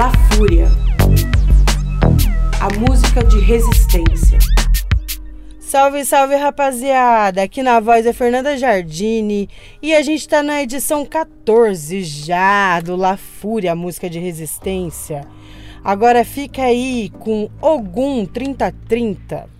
La 0.00 0.10
Fúria. 0.30 0.66
A 2.58 2.74
música 2.78 3.22
de 3.22 3.38
resistência. 3.38 4.38
Salve, 5.58 6.06
salve 6.06 6.36
rapaziada! 6.36 7.42
Aqui 7.42 7.62
na 7.62 7.80
voz 7.80 8.06
é 8.06 8.12
Fernanda 8.14 8.56
Jardini 8.56 9.46
e 9.82 9.94
a 9.94 10.00
gente 10.00 10.26
tá 10.26 10.42
na 10.42 10.62
edição 10.62 11.04
14 11.04 12.02
já 12.02 12.80
do 12.80 12.96
La 12.96 13.18
Fúria, 13.18 13.72
a 13.72 13.76
música 13.76 14.08
de 14.08 14.18
resistência. 14.18 15.28
Agora 15.84 16.24
fica 16.24 16.62
aí 16.62 17.10
com 17.18 17.50
Ogum 17.60 18.24
3030. 18.24 19.59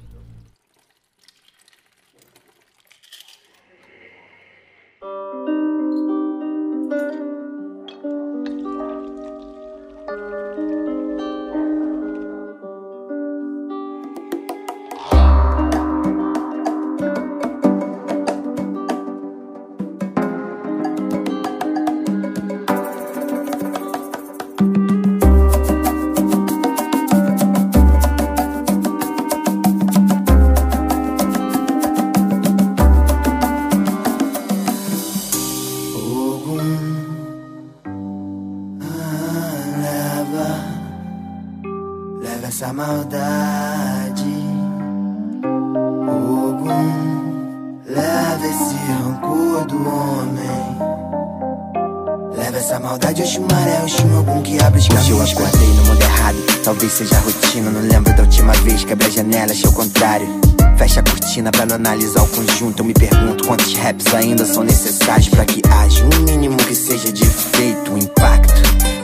Rotina. 57.50 57.70
Não 57.70 57.80
lembro 57.80 58.14
da 58.14 58.22
última 58.22 58.52
vez 58.62 58.84
que 58.84 58.92
abri 58.92 59.06
a 59.06 59.10
janela, 59.10 59.52
achei 59.52 59.68
o 59.68 59.72
contrário. 59.72 60.28
Fecha 60.76 61.00
a 61.00 61.02
cortina 61.02 61.50
pra 61.50 61.66
não 61.66 61.76
analisar 61.76 62.22
o 62.22 62.28
conjunto. 62.28 62.80
Eu 62.80 62.84
me 62.84 62.94
pergunto 62.94 63.46
quantos 63.46 63.74
raps 63.74 64.14
ainda 64.14 64.44
são 64.44 64.62
necessários 64.62 65.28
para 65.28 65.44
que 65.44 65.60
haja 65.68 66.04
um 66.04 66.22
mínimo 66.22 66.56
que 66.56 66.74
seja 66.74 67.12
de 67.12 67.24
efeito, 67.24 67.92
um 67.92 67.98
impacto. 67.98 68.54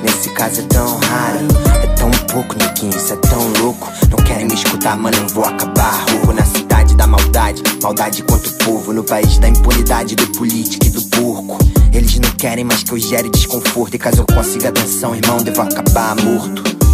Nesse 0.03 0.31
caso 0.31 0.61
é 0.61 0.65
tão 0.65 0.99
raro, 0.99 1.47
é 1.83 1.87
tão 1.89 2.11
pouco, 2.33 2.55
neguinho, 2.57 2.97
isso 2.97 3.13
é 3.13 3.17
tão 3.17 3.49
louco. 3.61 3.91
Não 4.11 4.25
querem 4.25 4.47
me 4.47 4.55
escutar, 4.55 4.97
mano, 4.97 5.17
eu 5.17 5.29
vou 5.29 5.45
acabar. 5.45 6.07
Roubo 6.11 6.33
na 6.33 6.45
cidade 6.45 6.95
da 6.95 7.07
maldade, 7.07 7.63
maldade 7.83 8.23
contra 8.23 8.49
o 8.49 8.53
povo. 8.65 8.93
No 8.93 9.03
país 9.03 9.39
da 9.39 9.49
impunidade, 9.49 10.15
do 10.15 10.27
político 10.29 10.87
e 10.87 10.91
do 10.91 11.03
porco. 11.03 11.59
Eles 11.93 12.19
não 12.21 12.31
querem 12.31 12.65
mais 12.65 12.83
que 12.85 12.93
eu 12.93 12.99
gere 12.99 13.29
desconforto. 13.29 13.97
E 13.97 13.99
caso 13.99 14.23
eu 14.23 14.27
consiga 14.27 14.69
atenção, 14.69 15.17
irmão, 15.17 15.39
devo 15.39 15.63
acabar 15.63 16.15
morto 16.23 16.86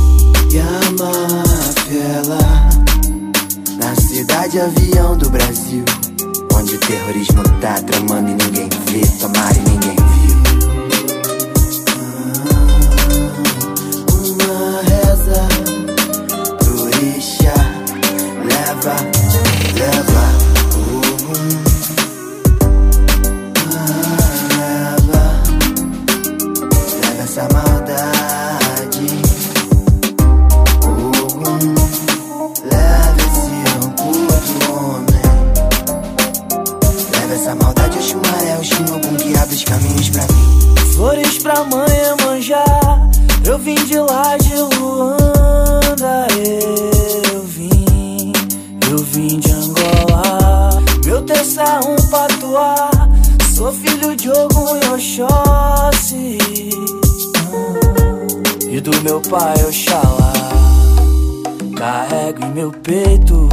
a 0.58 0.80
máfia 0.98 2.22
lá 2.26 2.68
Na 3.78 3.94
cidade 3.94 4.60
avião 4.60 5.16
do 5.16 5.30
Brasil. 5.30 5.84
Onde 6.54 6.74
o 6.74 6.78
terrorismo 6.78 7.42
tá 7.60 7.74
tramando 7.82 8.30
e 8.30 8.34
ninguém 8.34 8.68
vê 8.86 9.00
Tomara 9.18 9.56
e 9.56 9.60
ninguém 9.60 9.96
viu. 9.96 10.42
Uma 14.34 14.82
reza 14.82 15.48
pro 16.58 16.84
leva 18.44 18.96
Leva 19.74 20.51
meu 59.02 59.20
pai 59.20 59.54
Oxalá, 59.66 60.32
carrego 61.76 62.44
em 62.44 62.50
meu 62.50 62.70
peito 62.70 63.48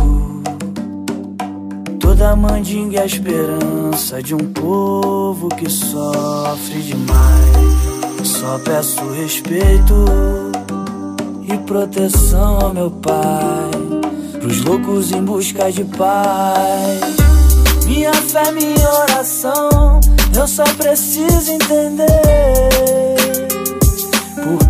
Toda 2.20 2.36
mandinga 2.36 3.00
é 3.00 3.04
a 3.04 3.06
esperança 3.06 4.22
de 4.22 4.36
um 4.36 4.40
povo 4.40 5.48
que 5.48 5.70
sofre 5.70 6.82
demais. 6.82 8.28
Só 8.28 8.59
peço 8.59 9.09
respeito 9.12 9.94
e 11.44 11.58
proteção 11.59 12.59
ao 12.59 12.74
meu 12.74 12.92
pai. 12.92 13.72
Pros 14.38 14.62
loucos 14.66 15.14
em 15.14 15.24
busca 15.24 15.72
de 15.72 15.86
paz. 15.86 17.00
Minha 17.86 18.14
fé, 18.14 18.52
minha 18.52 18.94
oração, 19.04 20.02
eu 20.36 20.46
só 20.46 20.66
preciso 20.76 21.54
entender. 21.54 22.99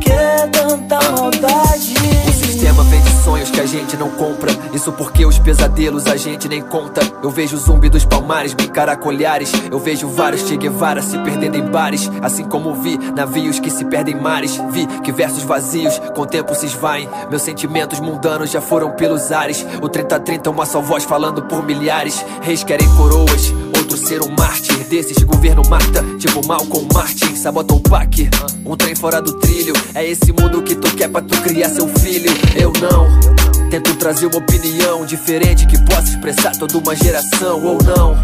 Que 0.09 0.47
tanta 0.47 0.99
maldade? 1.11 1.93
O 2.27 2.33
sistema 2.33 2.83
vende 2.85 3.11
sonhos 3.23 3.51
que 3.51 3.61
a 3.61 3.65
gente 3.67 3.95
não 3.95 4.09
compra. 4.09 4.51
Isso 4.73 4.91
porque 4.91 5.23
os 5.23 5.37
pesadelos 5.37 6.07
a 6.07 6.17
gente 6.17 6.49
nem 6.49 6.63
conta. 6.63 6.99
Eu 7.21 7.29
vejo 7.29 7.55
o 7.55 7.59
zumbi 7.59 7.89
dos 7.89 8.05
palmares 8.05 8.55
me 8.55 8.67
caracolhares. 8.67 9.51
Eu 9.69 9.77
vejo 9.77 10.07
vários 10.07 10.47
Che 10.47 10.57
Guevara 10.57 11.03
se 11.03 11.15
perdendo 11.19 11.57
em 11.57 11.69
bares. 11.69 12.09
Assim 12.23 12.43
como 12.43 12.73
vi 12.73 12.97
navios 12.97 13.59
que 13.59 13.69
se 13.69 13.85
perdem 13.85 14.15
em 14.15 14.19
mares. 14.19 14.59
Vi 14.71 14.87
que 15.03 15.11
versos 15.11 15.43
vazios 15.43 15.99
com 16.15 16.23
o 16.23 16.25
tempo 16.25 16.55
se 16.55 16.65
esvaem. 16.65 17.07
Meus 17.29 17.43
sentimentos 17.43 17.99
mundanos 17.99 18.49
já 18.49 18.61
foram 18.61 18.93
pelos 18.93 19.31
ares. 19.31 19.63
O 19.79 19.87
3030 19.87 20.49
é 20.49 20.51
uma 20.51 20.65
só 20.65 20.81
voz 20.81 21.03
falando 21.03 21.43
por 21.43 21.63
milhares. 21.63 22.25
Reis 22.41 22.63
querem 22.63 22.89
coroas 22.95 23.53
outro 23.89 23.97
ser 23.97 24.21
um 24.21 24.29
mártir 24.37 24.77
desses 24.87 25.17
governo 25.23 25.63
mata, 25.67 26.03
tipo 26.19 26.45
Malcolm 26.45 26.87
Martin, 26.93 27.35
sabota 27.35 27.73
o 27.73 27.79
PAC. 27.79 28.29
Um 28.63 28.75
trem 28.75 28.95
fora 28.95 29.21
do 29.21 29.33
trilho, 29.39 29.73
é 29.95 30.07
esse 30.07 30.31
mundo 30.31 30.61
que 30.61 30.75
tu 30.75 30.95
quer 30.95 31.09
pra 31.09 31.21
tu 31.21 31.41
criar 31.41 31.69
seu 31.69 31.87
filho. 31.87 32.31
Eu 32.55 32.71
não. 32.79 33.69
Tento 33.69 33.95
trazer 33.95 34.27
uma 34.27 34.37
opinião 34.37 35.05
diferente 35.05 35.65
que 35.65 35.77
possa 35.85 36.09
expressar 36.09 36.51
toda 36.57 36.77
uma 36.77 36.95
geração 36.95 37.63
ou 37.63 37.77
não. 37.83 38.15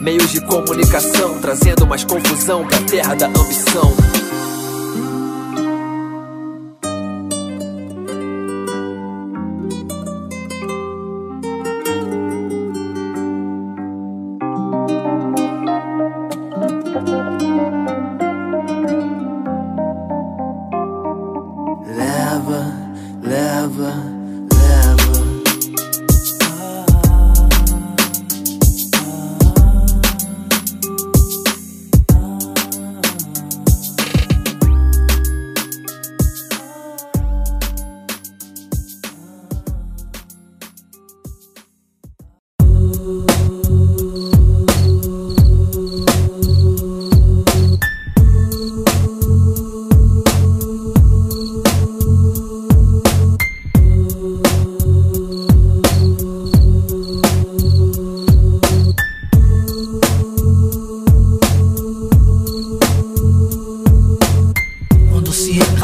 Meios 0.00 0.30
de 0.30 0.40
comunicação 0.42 1.40
trazendo 1.40 1.86
mais 1.86 2.04
confusão 2.04 2.66
pra 2.66 2.78
terra 2.82 3.14
da 3.14 3.26
ambição. 3.26 4.17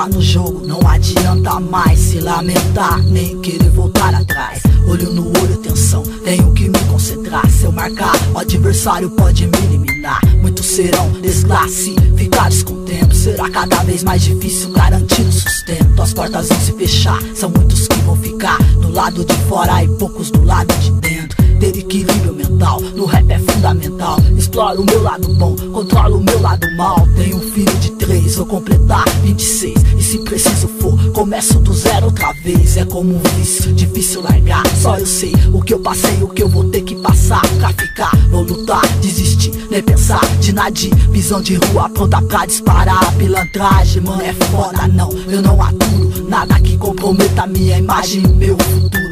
Entrar 0.05 0.09
no 0.09 0.21
jogo, 0.21 0.67
não 0.67 0.81
adianta 0.87 1.61
mais 1.61 1.99
se 1.99 2.21
lamentar, 2.21 3.03
nem 3.03 3.41
querer 3.41 3.71
voltar 3.71 4.15
atrás. 4.15 4.63
Olho 4.87 5.11
no 5.13 5.27
olho, 5.29 5.57
tensão, 5.59 6.03
tenho 6.25 6.53
que 6.53 6.69
me 6.69 6.79
concentrar. 6.91 7.49
Se 7.51 7.65
eu 7.65 7.73
marcar, 7.73 8.15
o 8.35 8.39
adversário 8.39 9.11
pode 9.11 9.47
me 9.47 9.57
eliminar. 9.59 10.21
Muitos 10.41 10.67
serão 10.67 11.11
desclassificados 11.21 12.63
o 12.63 12.85
tempo. 12.85 13.15
Será 13.15 13.51
cada 13.51 13.83
vez 13.85 14.03
mais 14.03 14.23
difícil 14.23 14.71
garantir 14.71 15.23
o 15.23 15.33
sustento. 15.33 16.03
As 16.03 16.13
portas 16.13 16.49
vão 16.49 16.61
se 16.61 16.73
fechar, 16.73 17.21
são 17.35 17.51
muitos 17.51 17.87
que 17.89 17.99
vão 18.01 18.17
ficar 18.17 18.59
do 18.75 18.91
lado 18.91 19.25
de 19.25 19.35
fora 19.49 19.83
e 19.83 19.89
poucos 19.89 20.31
do 20.31 20.45
lado 20.45 20.75
de 20.81 20.91
dentro 20.93 21.44
ter 21.65 21.79
equilíbrio 21.79 22.35
mental. 22.35 22.81
No 22.95 23.07
rap 23.07 23.31
é 23.31 23.39
fundamental. 23.39 24.19
Exploro 24.37 24.83
o 24.83 24.85
meu 24.85 25.03
lado 25.03 25.29
bom, 25.35 25.57
controlo 25.73 26.19
o 26.19 26.23
meu 26.23 26.41
lado 26.41 26.67
mal. 26.77 27.07
Tenho 27.17 27.39
um 27.39 27.41
filho 27.41 27.75
de 27.79 27.91
três, 27.93 28.37
vou 28.37 28.47
completar 28.47 29.09
26. 29.23 29.75
E 29.97 30.03
se 30.03 30.19
preciso 30.19 30.69
for, 30.69 31.13
começo 31.13 31.59
do 31.61 31.73
zero 31.73 32.07
outra 32.07 32.33
vez. 32.43 32.77
É 32.77 32.85
como 32.85 33.15
um 33.15 33.23
vício, 33.37 33.73
difícil 33.73 34.23
largar. 34.23 34.67
Só 34.77 34.99
eu 34.99 35.07
sei 35.07 35.33
o 35.53 35.63
que 35.63 35.73
eu 35.73 35.81
passei, 35.81 36.23
o 36.23 36.29
que 36.29 36.43
eu 36.43 36.49
vou 36.49 36.65
ter 36.65 36.83
que 36.83 36.97
passar 36.97 37.43
pra 37.59 37.69
ficar. 37.73 38.15
Vou 38.31 38.43
lutar, 38.43 38.87
desistir, 39.01 39.53
nem 39.71 39.83
pensar 39.83 40.25
de 40.41 40.53
nadir. 40.53 40.95
Visão 41.11 41.41
de 41.41 41.55
rua 41.55 41.89
pronta 41.89 42.21
pra 42.21 42.45
disparar. 42.45 43.15
Pilantragem, 43.15 44.03
mano, 44.03 44.23
é 44.23 44.35
foda, 44.35 44.87
não. 44.89 45.11
Eu 45.29 45.41
não 45.41 45.63
aturo 45.63 46.29
nada 46.29 46.61
que 46.61 46.77
comprometa 46.77 47.47
minha 47.47 47.79
imagem 47.79 48.23
e 48.23 48.29
meu 48.29 48.57
futuro 48.59 49.04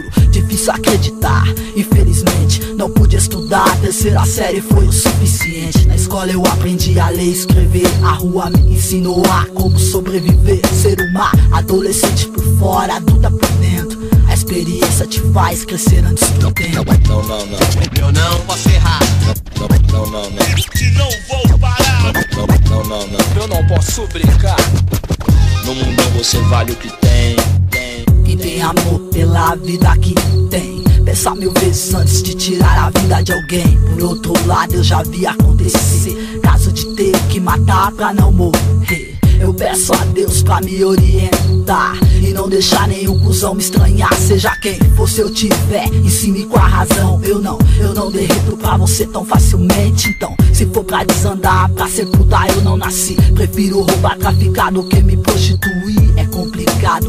difícil 0.52 0.72
acreditar. 0.72 1.44
Infelizmente, 1.74 2.60
não 2.76 2.90
pude 2.90 3.16
estudar. 3.16 3.66
A 3.66 3.76
terceira 3.76 4.24
série 4.26 4.60
foi 4.60 4.86
o 4.86 4.92
suficiente. 4.92 5.86
Na 5.88 5.96
escola 5.96 6.30
eu 6.30 6.42
aprendi 6.46 6.98
a 7.00 7.08
ler 7.08 7.24
e 7.24 7.32
escrever. 7.32 7.86
A 8.04 8.12
rua 8.12 8.50
me 8.50 8.74
ensinou 8.74 9.22
a 9.26 9.46
como 9.54 9.78
sobreviver. 9.78 10.60
Ser 10.66 11.00
uma 11.00 11.32
adolescente 11.52 12.28
por 12.28 12.44
fora, 12.58 12.96
adulta 12.96 13.30
por 13.30 13.48
dentro. 13.52 13.98
A 14.28 14.34
experiência 14.34 15.06
te 15.06 15.20
faz 15.32 15.64
crescer 15.64 16.04
antes 16.04 16.28
do 16.32 16.52
tempo. 16.52 16.84
Não, 17.08 17.22
não, 17.22 17.46
não. 17.46 17.58
Eu 17.98 18.12
não 18.12 18.40
posso 18.46 18.68
errar. 18.68 19.00
Não, 19.58 20.04
não, 20.04 20.10
não, 20.10 20.30
não. 20.30 20.42
Se 20.76 20.90
não 20.90 21.08
vou 21.28 21.58
parar. 21.58 22.12
Não, 22.12 22.46
não, 22.46 22.84
não, 22.84 23.06
não. 23.06 23.42
Eu 23.42 23.48
não 23.48 23.66
posso 23.66 24.06
brincar. 24.08 24.56
No 25.64 25.74
mundo 25.74 26.02
você 26.18 26.38
vale 26.42 26.72
o 26.72 26.76
que 26.76 26.90
tem. 26.98 27.36
Tem 28.42 28.60
amor 28.60 28.98
pela 29.12 29.54
vida 29.54 29.96
que 29.98 30.14
tem. 30.50 30.82
Pensa 31.04 31.32
mil 31.32 31.52
vezes 31.52 31.94
antes 31.94 32.20
de 32.24 32.34
tirar 32.34 32.86
a 32.86 32.90
vida 32.90 33.22
de 33.22 33.32
alguém. 33.32 33.78
Por 33.94 34.02
outro 34.02 34.46
lado 34.46 34.74
eu 34.74 34.82
já 34.82 35.00
vi 35.04 35.24
acontecer. 35.24 36.40
Caso 36.42 36.72
de 36.72 36.86
ter 36.96 37.16
que 37.28 37.38
matar 37.38 37.92
pra 37.92 38.12
não 38.12 38.32
morrer. 38.32 39.16
Eu 39.38 39.54
peço 39.54 39.92
a 39.92 40.04
Deus 40.06 40.42
pra 40.42 40.60
me 40.60 40.84
orientar 40.84 41.98
E 42.22 42.32
não 42.32 42.48
deixar 42.48 42.86
nenhum 42.86 43.18
cuzão 43.18 43.54
me 43.54 43.60
estranhar 43.60 44.14
Seja 44.14 44.54
quem 44.54 44.78
for 44.94 45.08
se 45.08 45.20
eu 45.20 45.32
tiver. 45.32 45.88
Ensine 45.92 46.44
com 46.44 46.58
a 46.58 46.66
razão 46.66 47.20
Eu 47.24 47.40
não, 47.40 47.58
eu 47.80 47.92
não 47.92 48.08
derreto 48.08 48.56
pra 48.56 48.76
você 48.76 49.04
tão 49.04 49.24
facilmente. 49.24 50.10
Então, 50.10 50.36
se 50.52 50.64
for 50.66 50.84
pra 50.84 51.02
desandar 51.02 51.68
Pra 51.70 51.88
ser 51.88 52.06
puta 52.06 52.38
eu 52.54 52.62
não 52.62 52.76
nasci. 52.76 53.16
Prefiro 53.34 53.80
roubar, 53.82 54.16
traficar 54.16 54.70
do 54.70 54.84
que 54.84 55.02
me 55.02 55.16
prostituir 55.16 56.01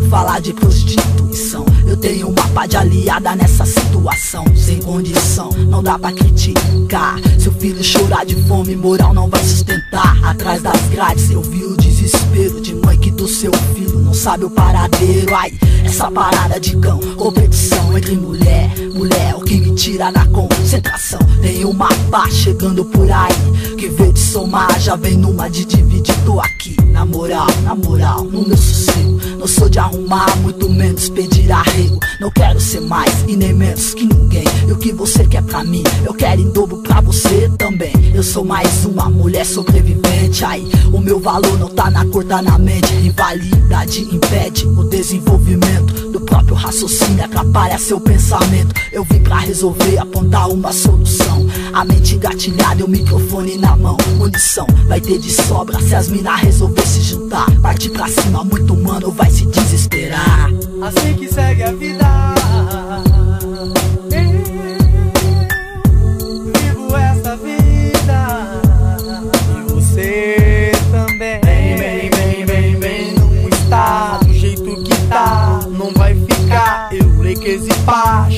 falar 0.09 0.39
de 0.39 0.53
prostituição 0.53 1.65
Eu 1.87 1.97
tenho 1.97 2.29
uma 2.29 2.47
pá 2.49 2.67
de 2.67 2.77
aliada 2.77 3.35
nessa 3.35 3.65
situação 3.65 4.45
Sem 4.55 4.79
condição, 4.79 5.49
não 5.67 5.81
dá 5.81 5.97
pra 5.97 6.11
criticar 6.11 7.19
Se 7.39 7.49
o 7.49 7.51
filho 7.51 7.83
chorar 7.83 8.23
de 8.23 8.35
fome, 8.47 8.75
moral 8.75 9.13
não 9.13 9.27
vai 9.27 9.43
sustentar 9.43 10.23
Atrás 10.23 10.61
das 10.61 10.79
grades 10.89 11.31
eu 11.31 11.41
vi 11.41 11.63
o 11.63 11.75
desespero 11.75 12.61
de 12.61 12.75
mãe 12.75 12.99
que 12.99 13.09
do 13.09 13.27
seu 13.27 13.51
filho 13.73 13.99
não 14.13 14.13
sabe 14.13 14.45
o 14.45 14.49
paradeiro. 14.49 15.33
Ai, 15.33 15.51
essa 15.83 16.11
parada 16.11 16.59
de 16.59 16.77
cão, 16.77 16.99
competição 17.15 17.97
entre 17.97 18.15
mulher, 18.15 18.69
mulher, 18.93 19.35
o 19.35 19.41
que 19.41 19.55
me 19.55 19.73
tira 19.73 20.11
da 20.11 20.25
concentração. 20.27 21.19
Tem 21.41 21.65
uma 21.65 21.89
pá 22.11 22.29
chegando 22.29 22.85
por 22.85 23.09
aí, 23.11 23.75
que 23.75 23.89
vê 23.89 24.11
de 24.11 24.19
somar, 24.19 24.79
já 24.79 24.95
vem 24.95 25.17
numa 25.17 25.49
de 25.49 25.65
dividir. 25.65 26.13
Tô 26.25 26.39
aqui, 26.39 26.75
na 26.93 27.05
moral, 27.05 27.47
na 27.63 27.73
moral, 27.75 28.23
no 28.23 28.47
meu 28.47 28.55
sossego. 28.55 29.19
Não 29.37 29.47
sou 29.47 29.67
de 29.67 29.79
arrumar, 29.79 30.37
muito 30.37 30.69
menos 30.69 31.09
pedir 31.09 31.51
arrego. 31.51 31.99
Não 32.21 32.31
quero 32.31 32.61
ser 32.61 32.81
mais 32.81 33.25
e 33.27 33.35
nem 33.35 33.51
menos 33.51 33.93
que 33.95 34.05
ninguém. 34.05 34.45
E 34.67 34.71
o 34.71 34.77
que 34.77 34.93
você 34.93 35.25
quer 35.25 35.41
pra 35.41 35.63
mim, 35.63 35.83
eu 36.05 36.13
quero 36.13 36.39
em 36.39 36.49
dobro 36.51 36.77
pra 36.77 37.01
você 37.01 37.51
também. 37.57 37.93
Eu 38.13 38.23
sou 38.23 38.45
mais 38.45 38.85
uma 38.85 39.09
mulher 39.09 39.45
sobrevivente. 39.45 40.45
Aí, 40.45 40.69
o 40.93 40.99
meu 40.99 41.19
valor 41.19 41.57
não 41.59 41.67
tá 41.67 41.89
na 41.89 42.05
cor, 42.05 42.23
tá 42.23 42.41
na 42.41 42.57
mente. 42.59 42.93
Rivalidade 42.93 44.01
impede 44.15 44.67
o 44.67 44.83
desenvolvimento 44.83 46.02
do 46.13 46.21
próprio 46.21 46.55
raciocínio, 46.55 47.25
atrapalha 47.25 47.77
seu 47.79 47.99
pensamento. 47.99 48.73
Eu 48.91 49.03
vim 49.03 49.19
pra 49.19 49.39
resolver, 49.39 49.97
apontar 49.97 50.47
uma 50.47 50.71
solução. 50.71 51.47
A 51.73 51.83
mente 51.83 52.15
engatilhada 52.15 52.81
e 52.81 52.83
o 52.83 52.87
microfone 52.87 53.57
na 53.57 53.75
mão. 53.75 53.97
Munição 54.15 54.67
vai 54.87 55.01
ter 55.01 55.17
de 55.17 55.31
sobra 55.31 55.81
se 55.81 55.95
as 55.95 56.07
minas 56.07 56.39
resolver 56.39 56.85
se 56.85 57.01
juntar. 57.01 57.49
Partir 57.61 57.89
pra 57.89 58.07
cima, 58.07 58.43
muito 58.43 58.75
humano 58.75 59.11
vai 59.11 59.31
se 59.31 59.47
desesperar. 59.47 60.51
Assim 60.83 61.15
que 61.15 61.27
segue 61.27 61.63
a 61.63 61.71
vida. 61.71 62.42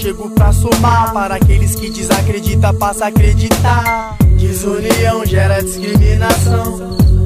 Chego 0.06 0.30
pra 0.30 0.52
somar. 0.52 1.14
Para 1.14 1.36
aqueles 1.36 1.74
que 1.76 1.90
desacreditam, 1.90 2.76
passa 2.76 3.06
a 3.06 3.08
acreditar. 3.08 4.18
Desunião 4.38 5.26
gera 5.26 5.64
discriminação. 5.64 6.80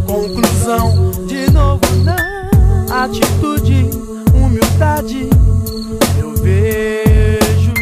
Conclusão, 0.07 1.11
de 1.27 1.51
novo 1.51 1.81
não. 2.03 3.03
Atitude, 3.03 3.89
humildade. 4.33 5.29
Eu 6.17 6.33
vejo 6.35 7.73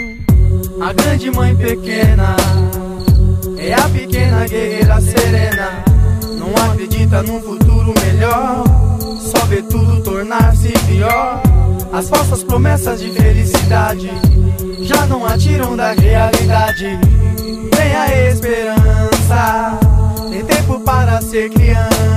a 0.82 0.94
grande 0.94 1.30
mãe 1.30 1.56
pequena. 1.56 2.36
É 3.58 3.74
a 3.74 3.90
pequena 3.90 4.48
guerreira 4.48 5.00
serena. 5.02 5.84
Não 6.40 6.72
acredita 6.72 7.22
num 7.22 7.42
futuro 7.42 7.94
melhor. 8.04 8.64
Só 9.20 9.46
vê 9.46 9.62
tudo 9.62 10.02
tornar-se 10.02 10.70
pior. 10.88 11.47
As 11.92 12.10
falsas 12.10 12.44
promessas 12.44 13.00
de 13.00 13.12
felicidade 13.12 14.12
já 14.82 15.06
não 15.06 15.26
atiram 15.26 15.76
da 15.76 15.94
realidade. 15.94 17.00
Vem 17.76 17.96
a 17.96 18.30
esperança. 18.30 19.80
Tem 20.30 20.44
tempo 20.46 20.80
para 20.82 21.22
ser 21.22 21.50
criança. 21.50 22.17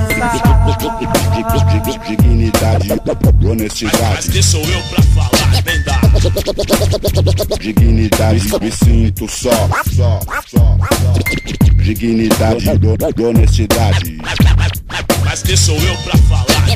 Dignidade, 2.07 2.89
honestidade. 3.43 4.13
Mas 4.13 4.29
quem 4.29 4.41
sou 4.41 4.61
eu 4.61 4.81
pra 4.83 5.01
falar? 5.03 5.31
Dignidade, 7.59 8.41
me 8.61 8.71
sinto 8.71 9.27
só. 9.27 9.49
Dignidade, 11.83 12.69
honestidade. 13.23 14.17
Mas 15.25 15.41
quem 15.41 15.57
sou 15.57 15.77
eu 15.81 15.97
pra 15.97 16.17
falar? 16.17 16.67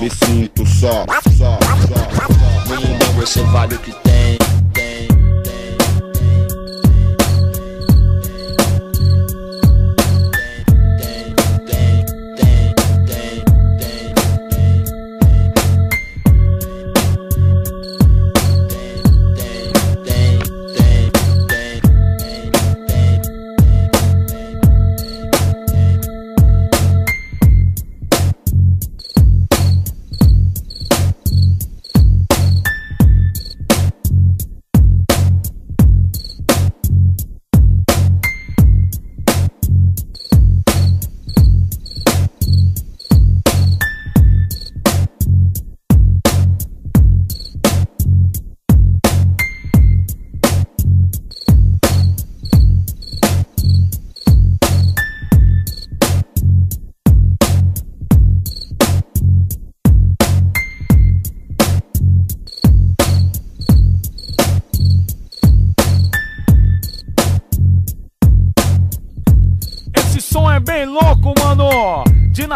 Me 0.00 0.10
sinto 0.10 0.66
só, 0.66 1.04
só, 1.36 1.58
só. 1.88 3.14
Você 3.16 3.42
vale 3.42 3.74
o 3.74 3.78
que 3.78 4.03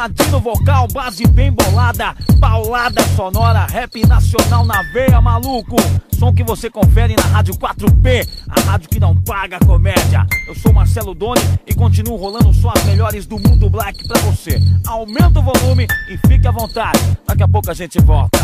Dinadino 0.09 0.41
vocal, 0.41 0.89
base 0.89 1.27
bem 1.27 1.53
bolada, 1.53 2.15
paulada 2.41 3.03
sonora, 3.15 3.67
rap 3.67 4.07
nacional 4.07 4.65
na 4.65 4.83
veia, 4.83 5.21
maluco. 5.21 5.77
Som 6.19 6.33
que 6.33 6.43
você 6.43 6.71
confere 6.71 7.15
na 7.15 7.23
Rádio 7.25 7.55
4P, 7.55 8.29
a 8.49 8.61
rádio 8.61 8.89
que 8.89 8.99
não 8.99 9.15
paga 9.15 9.59
comédia. 9.61 10.27
Eu 10.47 10.55
sou 10.55 10.73
Marcelo 10.73 11.15
Doni 11.15 11.43
e 11.67 11.75
continuo 11.75 12.17
rolando 12.17 12.53
só 12.55 12.73
as 12.75 12.85
melhores 12.85 13.27
do 13.27 13.39
mundo 13.39 13.69
black 13.69 14.07
pra 14.09 14.19
você. 14.21 14.61
Aumenta 14.87 15.41
o 15.41 15.43
volume 15.43 15.87
e 16.09 16.17
fique 16.27 16.49
à 16.49 16.51
vontade. 16.51 16.99
Daqui 17.27 17.43
a 17.43 17.49
pouco 17.49 17.71
a 17.71 17.75
gente 17.75 18.01
volta. 18.01 18.39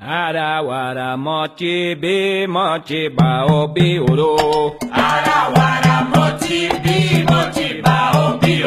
Ara 0.00 0.62
wara 0.62 1.16
mochi 1.16 1.94
bi 1.94 2.46
mochi 2.46 3.08
ba 3.16 3.44
o 3.48 3.66
bi 3.68 3.98
oro. 3.98 4.30
Ara 4.92 5.38
wara 5.54 5.96
mochi 6.12 6.60
bi 6.84 6.96
mochi 7.30 7.68
ba 7.84 7.96
o 8.14 8.24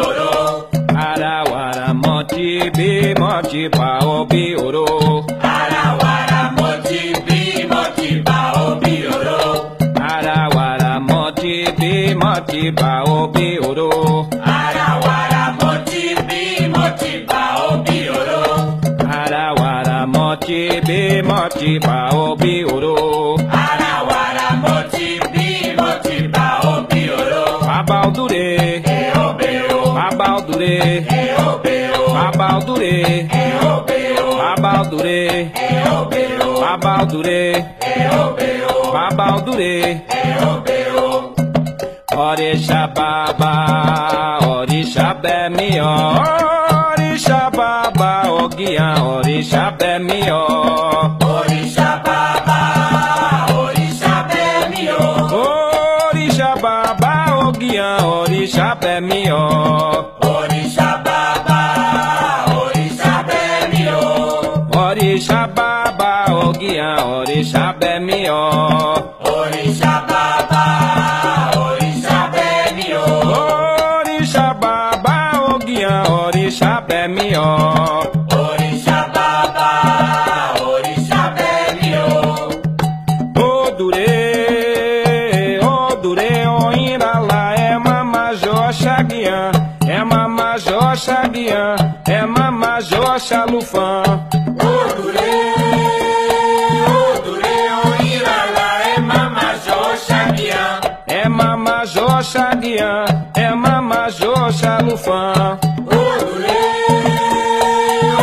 oro. 0.08 0.70
Ara 1.08 1.44
wara 1.52 1.88
mochi 2.04 2.70
bi 2.78 3.14
mochi 3.22 3.68
ba 3.78 3.90
o 4.04 4.28
oro. 4.66 4.86
Ara 5.42 5.84
wara 6.02 6.42
mochi 6.58 7.02
bi 7.28 7.66
mochi 7.72 8.22
ba 8.28 8.40
o 8.56 8.80
oro. 9.16 9.42
Ara 10.14 10.38
wara 10.56 11.00
mochi 11.10 11.56
bi 11.80 12.14
mochi 12.22 12.72
ba 12.80 12.94
o 13.08 13.20
oro. 13.70 14.13
ti 20.46 20.60
bímọ 20.88 21.40
ti 21.60 21.70
bá 21.86 21.98
òbí 22.26 22.54
òro. 22.74 22.96
ara 23.64 23.92
wàrà 24.10 24.48
mo 24.64 24.76
ti 24.94 25.08
bí 25.34 25.48
mo 25.78 25.90
ti 26.04 26.16
bá 26.34 26.46
òbí 26.74 27.02
òro. 27.20 27.44
bàbá 27.68 27.98
òdúre. 28.08 28.46
ẹ 28.98 29.00
ó 29.24 29.26
bẹ 29.40 29.52
o. 29.78 29.80
bàbá 29.98 30.26
òdúre. 30.38 30.74
ẹ 31.20 31.24
ó 31.48 31.50
bẹ 31.64 31.76
o. 32.00 32.04
bàbá 32.16 32.48
òdúre. 32.58 32.94
ẹ 33.42 33.46
ó 33.72 33.74
bẹ 33.88 34.00
o. 34.24 34.28
bàbá 34.42 34.72
òdúre. 34.82 35.20
ẹ 35.68 35.70
ó 35.96 35.98
bẹ 36.12 36.24
o. 36.46 36.50
bàbá 36.64 36.94
òdúre. 37.04 37.42
ẹ 37.92 37.96
ó 38.20 38.24
bẹ 38.38 38.50
o. 38.74 38.92
bàbá 38.96 39.26
òdúre. 39.38 39.74
ẹ 40.20 40.26
ó 40.50 40.52
bẹ 40.66 40.80
o. 41.06 41.10
òrìṣà 42.28 42.82
bàbá 42.98 43.54
òrìṣà 44.56 45.08
bẹ̀ 45.24 45.50
mí 45.56 45.70
o. 45.80 45.98
Ọ̀gíyàn 48.44 48.96
òrìṣà 49.14 49.64
bẹ̀ 49.80 49.98
mí 50.08 50.20
o. 50.42 50.46
Òrìṣà 51.36 51.90
bàbá 52.06 52.60
òrìṣà 53.62 54.16
bẹ̀ 54.30 54.58
mí 54.72 54.84
o. 55.00 55.06
Òrìṣà 55.44 56.50
bàbá 56.64 57.14
Ọ̀gíyàn 57.48 57.96
òrìṣà 58.18 58.68
bẹ̀ 58.82 59.00
mí 59.10 59.22
o. 59.44 59.46
Òrìṣà 60.36 60.90
bàbá 61.06 61.62
òrìṣà 62.62 63.14
bẹ̀ 63.30 63.60
mí 63.72 63.84
o. 64.02 64.06
Òrìṣà 64.86 65.42
bàbá 65.58 66.12
Ọ̀gíyàn 66.46 66.98
òrìṣà 67.18 67.66
bẹ̀ 67.82 68.00
mí. 68.08 68.20
Òrìṣà 69.38 69.94
bàbá 70.10 70.66
òrìṣà 71.66 72.20
bẹ̀ 72.36 72.62
mí. 72.76 72.86
Òrìṣà 73.96 74.48
bàbá 74.62 75.18
Ọ̀gíyàn 75.52 76.02
òrìṣà 76.22 76.72
bẹ̀ 76.90 77.08
mí 77.16 77.28
o. 77.36 77.52
fã. 93.74 94.04
É 101.08 101.28
mama 101.30 101.86
Joxadian, 101.86 103.06
é, 103.36 103.44
é 103.44 103.56
mama 103.56 104.10
Joxa 104.10 104.78
Lufan. 104.86 105.58
Odurê, 105.98 106.64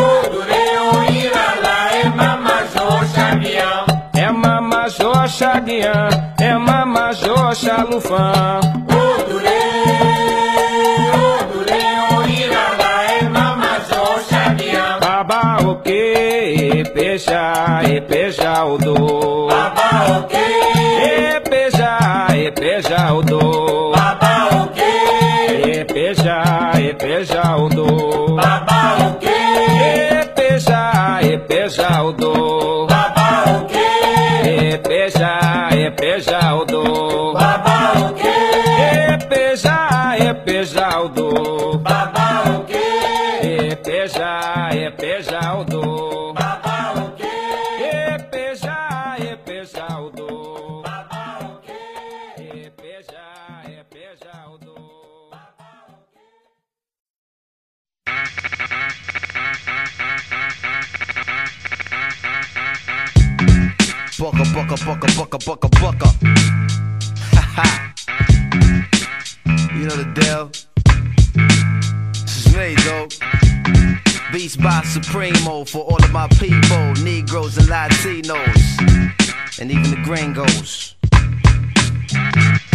odurê, 0.07 0.65
oirala, 0.95 1.77
é 2.03 2.09
mama 2.21 2.57
Joxadian. 2.75 3.85
É 4.15 4.31
mama 4.31 4.89
Joxadian, 4.89 6.09
é 6.39 6.55
mama 6.57 7.13
Joxa 7.13 7.71
é 7.71 7.81
é 7.81 7.85
Lufã. 7.85 8.80
Epeja, 17.21 17.83
epeja 17.85 18.65
o 18.65 18.79
do. 18.79 19.47
Babaoque. 19.49 20.39
Epeja, 21.37 21.99
epeja 22.35 23.13
o 23.13 23.23
do. 23.23 23.93
Babaoque. 23.95 24.81
Epeja, 25.69 26.43
epeja 26.79 27.57
o 27.59 27.69
do. 27.69 28.37
Babaoque. 28.37 29.29
Epeja, 30.23 31.21
epeja 31.23 32.03
o 32.03 32.13
do. 32.13 32.87
Babaoque. 32.87 33.79
Epeja, 34.73 35.69
epeja 35.77 36.55
o 36.55 36.65
do. 36.65 36.70
Bucka, 64.85 65.07
bucka, 65.17 65.39
bucka, 65.39 65.69
bucka. 65.81 66.09
Ha 67.35 67.43
ha. 67.57 67.95
You 69.75 69.87
know 69.87 69.97
the 69.97 70.09
deal. 70.15 70.51
This 72.23 72.47
is 72.47 72.57
me, 72.57 72.75
though. 72.85 73.09
Beast 74.33 74.61
by 74.63 74.83
Supremo 74.83 75.65
for 75.65 75.83
all 75.85 76.03
of 76.03 76.13
my 76.13 76.29
people, 76.39 76.95
Negroes 77.05 77.59
and 77.59 77.69
Latinos, 77.69 79.61
and 79.61 79.71
even 79.71 79.91
the 79.91 80.01
gringos. 80.03 80.95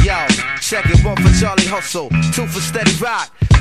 Yo, 0.03 0.27
check 0.61 0.85
it 0.89 1.03
one 1.03 1.17
for 1.17 1.33
Charlie 1.39 1.65
Hustle, 1.65 2.09
two 2.33 2.45
for 2.45 2.59
Steady 2.59 2.93
Rock, 3.01 3.31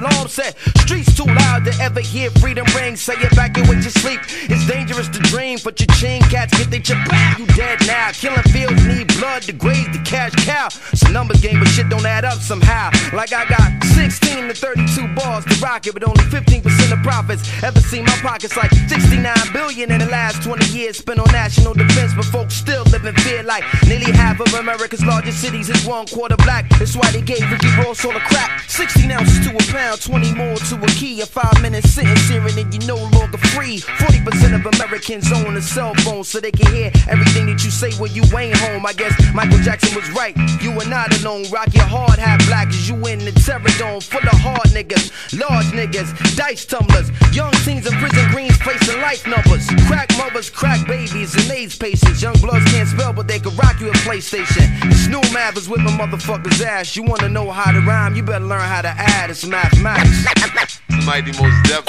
alarm 0.00 0.28
set. 0.28 0.58
Streets 0.78 1.14
too 1.14 1.24
loud 1.24 1.64
to 1.64 1.72
ever 1.80 2.00
hear 2.00 2.30
freedom 2.42 2.66
ring. 2.74 2.96
Say 2.96 3.14
evacuate 3.14 3.82
your 3.82 3.94
sleep. 4.02 4.20
It's 4.48 4.66
dangerous 4.66 5.08
to 5.08 5.18
dream, 5.30 5.58
but 5.62 5.78
your 5.80 5.88
chain 5.96 6.22
cats 6.22 6.56
get 6.56 6.70
they 6.70 6.80
chip 6.80 6.98
back. 7.08 7.38
You 7.38 7.46
dead 7.46 7.78
now. 7.86 8.10
Killing 8.12 8.42
fields 8.50 8.84
need 8.86 9.08
blood 9.18 9.42
to 9.42 9.52
graze 9.52 9.88
the 9.92 10.02
cash 10.04 10.34
cow. 10.44 10.68
It's 10.92 11.02
a 11.02 11.12
number 11.12 11.34
game, 11.34 11.58
but 11.58 11.68
shit 11.68 11.88
don't 11.88 12.06
add 12.06 12.24
up 12.24 12.38
somehow. 12.38 12.90
Like 13.12 13.32
I 13.32 13.44
got 13.48 13.70
16 13.94 14.48
to 14.48 14.54
32 14.54 15.14
bars 15.14 15.44
to 15.44 15.54
rock 15.60 15.86
it, 15.86 15.94
but 15.94 16.04
only 16.04 16.24
15% 16.24 16.92
of 16.92 17.02
profits. 17.02 17.42
Ever 17.62 17.80
seen 17.80 18.04
my 18.04 18.16
pockets 18.22 18.56
like 18.56 18.72
69 18.88 19.34
billion 19.52 19.92
in 19.92 19.98
the 19.98 20.06
last 20.06 20.39
20 20.50 20.76
years 20.76 20.96
spent 20.98 21.20
on 21.20 21.30
national 21.30 21.74
defense, 21.74 22.12
but 22.12 22.24
folks 22.24 22.54
still 22.54 22.82
live 22.90 23.04
in 23.04 23.14
fear 23.22 23.40
like 23.44 23.62
nearly 23.86 24.10
half 24.10 24.40
of 24.40 24.52
America's 24.54 25.04
largest 25.04 25.40
cities 25.40 25.68
is 25.70 25.86
one 25.86 26.04
quarter 26.06 26.36
black. 26.38 26.68
That's 26.70 26.96
why 26.96 27.08
they 27.12 27.22
gave 27.22 27.48
Ricky 27.52 27.68
Ross 27.78 28.04
all 28.04 28.12
the 28.12 28.18
crap. 28.18 28.68
16 28.68 29.12
ounces 29.12 29.46
to 29.46 29.54
a 29.54 29.72
pound. 29.72 30.02
20 30.02 30.34
more 30.34 30.56
to 30.56 30.74
a 30.82 30.86
key. 30.88 31.20
A 31.20 31.26
five 31.26 31.62
minute 31.62 31.84
sentence 31.84 32.26
here 32.28 32.40
and 32.40 32.50
then 32.50 32.72
you 32.72 32.80
no 32.88 32.96
longer 32.96 33.38
free. 33.54 33.78
40% 33.78 34.56
of 34.58 34.66
Americans 34.74 35.30
own 35.30 35.56
a 35.56 35.62
cell 35.62 35.94
phone 36.02 36.24
so 36.24 36.40
they 36.40 36.50
can 36.50 36.66
hear 36.74 36.90
everything 37.08 37.46
that 37.46 37.62
you 37.62 37.70
say 37.70 37.92
when 38.00 38.12
you 38.12 38.24
ain't 38.36 38.56
home. 38.56 38.84
I 38.84 38.92
guess 38.92 39.14
Michael 39.32 39.58
Jackson 39.58 39.94
was 39.94 40.10
right. 40.10 40.36
You 40.60 40.72
are 40.72 40.88
not 40.88 41.16
alone. 41.20 41.44
Rock 41.52 41.72
your 41.74 41.84
hard 41.84 42.18
hat 42.18 42.42
black 42.48 42.66
as 42.68 42.88
you 42.88 42.96
in 43.06 43.20
the 43.20 43.32
terror 43.32 43.70
dome 43.78 44.00
full 44.00 44.26
of 44.26 44.38
hard 44.40 44.66
niggas, 44.74 45.12
large 45.38 45.66
niggas, 45.66 46.10
dice 46.34 46.64
tumblers, 46.64 47.10
young 47.32 47.52
teens 47.62 47.86
in 47.86 47.92
prison 48.00 48.26
greens 48.32 48.56
facing 48.58 49.00
life 49.00 49.26
numbers. 49.26 49.68
Crack 49.86 50.08
mothers, 50.18 50.39
crack 50.48 50.86
babies, 50.86 51.34
and 51.34 51.50
AIDS 51.50 51.76
patients. 51.76 52.22
Young 52.22 52.34
bloods 52.40 52.64
can't 52.72 52.88
spell, 52.88 53.12
but 53.12 53.28
they 53.28 53.38
can 53.38 53.54
rock 53.56 53.78
you 53.80 53.90
a 53.90 53.92
PlayStation. 53.92 54.64
Snoop 54.94 55.24
Mathers 55.32 55.68
whip 55.68 55.80
a 55.80 55.90
motherfucker's 55.90 56.62
ass. 56.62 56.96
You 56.96 57.02
wanna 57.02 57.28
know 57.28 57.50
how 57.50 57.72
to 57.72 57.80
rhyme? 57.80 58.14
You 58.14 58.22
better 58.22 58.44
learn 58.44 58.60
how 58.60 58.80
to 58.80 58.88
add. 58.88 59.28
It's 59.28 59.44
mathematics. 59.44 60.80
Mighty 61.04 61.32
most 61.32 61.62
def. 61.64 61.84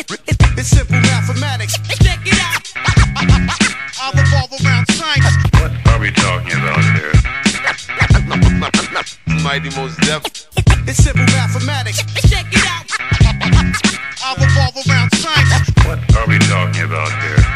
It's 0.57 0.67
simple 0.67 0.99
mathematics. 0.99 1.77
Check 2.03 2.19
it 2.25 2.39
out. 2.41 2.67
I'll 4.01 4.11
revolve 4.11 4.51
around 4.65 4.85
science. 4.91 5.25
What 5.61 5.71
are 5.87 5.99
we 5.99 6.11
talking 6.11 6.57
about 6.59 6.83
here? 6.97 7.13
Mighty 9.43 9.69
most 9.77 9.99
def. 10.01 10.23
It's 10.87 11.03
simple 11.03 11.25
mathematics. 11.25 12.03
Check 12.27 12.47
it 12.51 12.65
out. 12.67 12.89
I'll 14.23 14.35
revolve 14.35 14.75
around 14.87 15.09
science. 15.15 15.69
What 15.85 15.99
are 16.17 16.27
we 16.27 16.39
talking 16.39 16.83
about 16.83 17.11
here? 17.23 17.50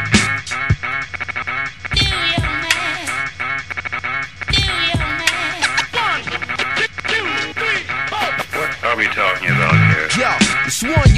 First 10.76 10.94
one 10.94 11.15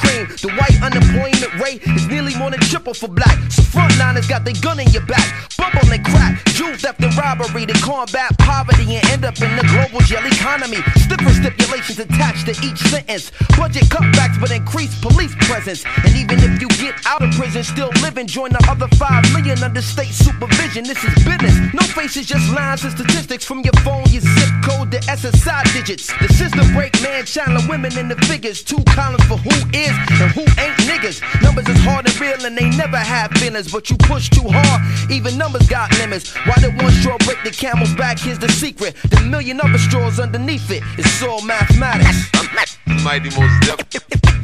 cream. 0.00 0.26
The 0.40 0.50
white 0.56 0.78
unemployment 0.82 1.52
rate 1.60 1.82
is 1.96 2.06
nearly 2.08 2.34
more 2.36 2.50
than 2.50 2.60
triple 2.60 2.94
for 2.94 3.08
black. 3.08 3.36
So 3.50 3.62
frontliners 3.62 4.28
got 4.28 4.44
their 4.44 4.56
gun 4.60 4.80
in 4.80 4.88
your 4.90 5.04
back. 5.06 5.28
Bubble 5.56 5.92
and 5.92 6.04
crack, 6.04 6.44
jewel 6.56 6.76
theft 6.76 7.02
and 7.02 7.14
robbery 7.16 7.66
to 7.66 7.74
combat 7.84 8.36
poverty 8.38 8.96
and 8.96 9.04
end 9.10 9.24
up 9.24 9.36
in 9.40 9.54
the 9.56 9.64
global 9.68 10.00
jail 10.06 10.24
economy. 10.24 10.80
Stiffer 11.04 11.30
stipulations 11.30 11.98
attached 11.98 12.46
to 12.46 12.54
each 12.64 12.78
sentence. 12.88 13.30
Budget 13.56 13.84
cutbacks 13.92 14.40
but 14.40 14.50
increased 14.50 15.00
police 15.02 15.34
presence. 15.46 15.84
And 16.04 16.16
even 16.16 16.38
if 16.40 16.60
you 16.60 16.68
get 16.80 16.94
out 17.06 17.22
of 17.22 17.30
prison, 17.32 17.62
still 17.62 17.90
living, 18.02 18.26
join 18.26 18.50
the 18.50 18.64
other 18.68 18.88
5 18.96 19.32
million 19.32 19.62
under 19.62 19.82
state 19.82 20.12
supervision. 20.12 20.84
This 20.84 21.02
is 21.04 21.14
business. 21.24 21.56
No 21.74 21.82
faces, 21.82 22.26
just 22.26 22.50
lines 22.52 22.84
and 22.84 22.92
statistics 22.92 23.44
from 23.44 23.60
your 23.60 23.76
phone, 23.84 24.04
your 24.08 24.22
zip 24.22 24.52
code, 24.64 24.90
the 24.90 24.98
SSI 25.10 25.62
digits. 25.72 26.12
The 26.20 26.28
system 26.32 26.72
break 26.72 27.00
man, 27.02 27.24
channeling 27.26 27.68
women 27.68 27.96
in 27.98 28.08
the 28.08 28.16
figures. 28.26 28.62
Two 28.62 28.82
columns 28.94 29.24
for 29.24 29.36
who 29.36 29.50
is 29.72 29.89
and 30.20 30.30
who 30.32 30.42
ain't 30.60 30.76
niggas. 30.88 31.20
Numbers 31.42 31.68
is 31.68 31.80
hard 31.84 32.06
and 32.06 32.20
real 32.20 32.44
and 32.44 32.56
they 32.56 32.70
never 32.70 32.98
have 32.98 33.30
feelings, 33.32 33.70
but 33.70 33.90
you 33.90 33.96
push 33.96 34.28
too 34.28 34.46
hard. 34.46 35.10
Even 35.10 35.36
numbers 35.38 35.68
got 35.68 35.90
limits. 35.98 36.34
Why 36.46 36.54
did 36.60 36.80
one 36.80 36.92
straw 36.92 37.16
break 37.18 37.42
the 37.44 37.50
camel's 37.50 37.94
back? 37.94 38.18
Here's 38.18 38.38
the 38.38 38.48
secret. 38.48 38.96
The 39.08 39.20
million 39.22 39.60
other 39.60 39.78
straws 39.78 40.20
underneath 40.20 40.70
it. 40.70 40.82
It's 40.98 41.22
all 41.22 41.42
mathematics. 41.42 42.30
Mighty 43.04 43.30
most 43.30 43.60
def. 43.62 43.80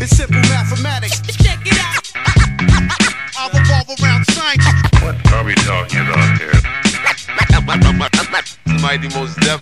It's 0.00 0.16
simple 0.16 0.40
mathematics. 0.48 1.20
Check 1.42 1.60
it 1.64 1.78
out. 1.78 2.02
I'll 3.38 3.50
revolve 3.50 4.00
around 4.00 4.24
science. 4.30 4.64
What 5.02 5.16
are 5.32 5.44
we 5.44 5.54
talking 5.54 6.00
about 6.00 6.38
here? 6.38 6.52
Mighty 8.80 9.08
most 9.14 9.38
def. 9.40 9.60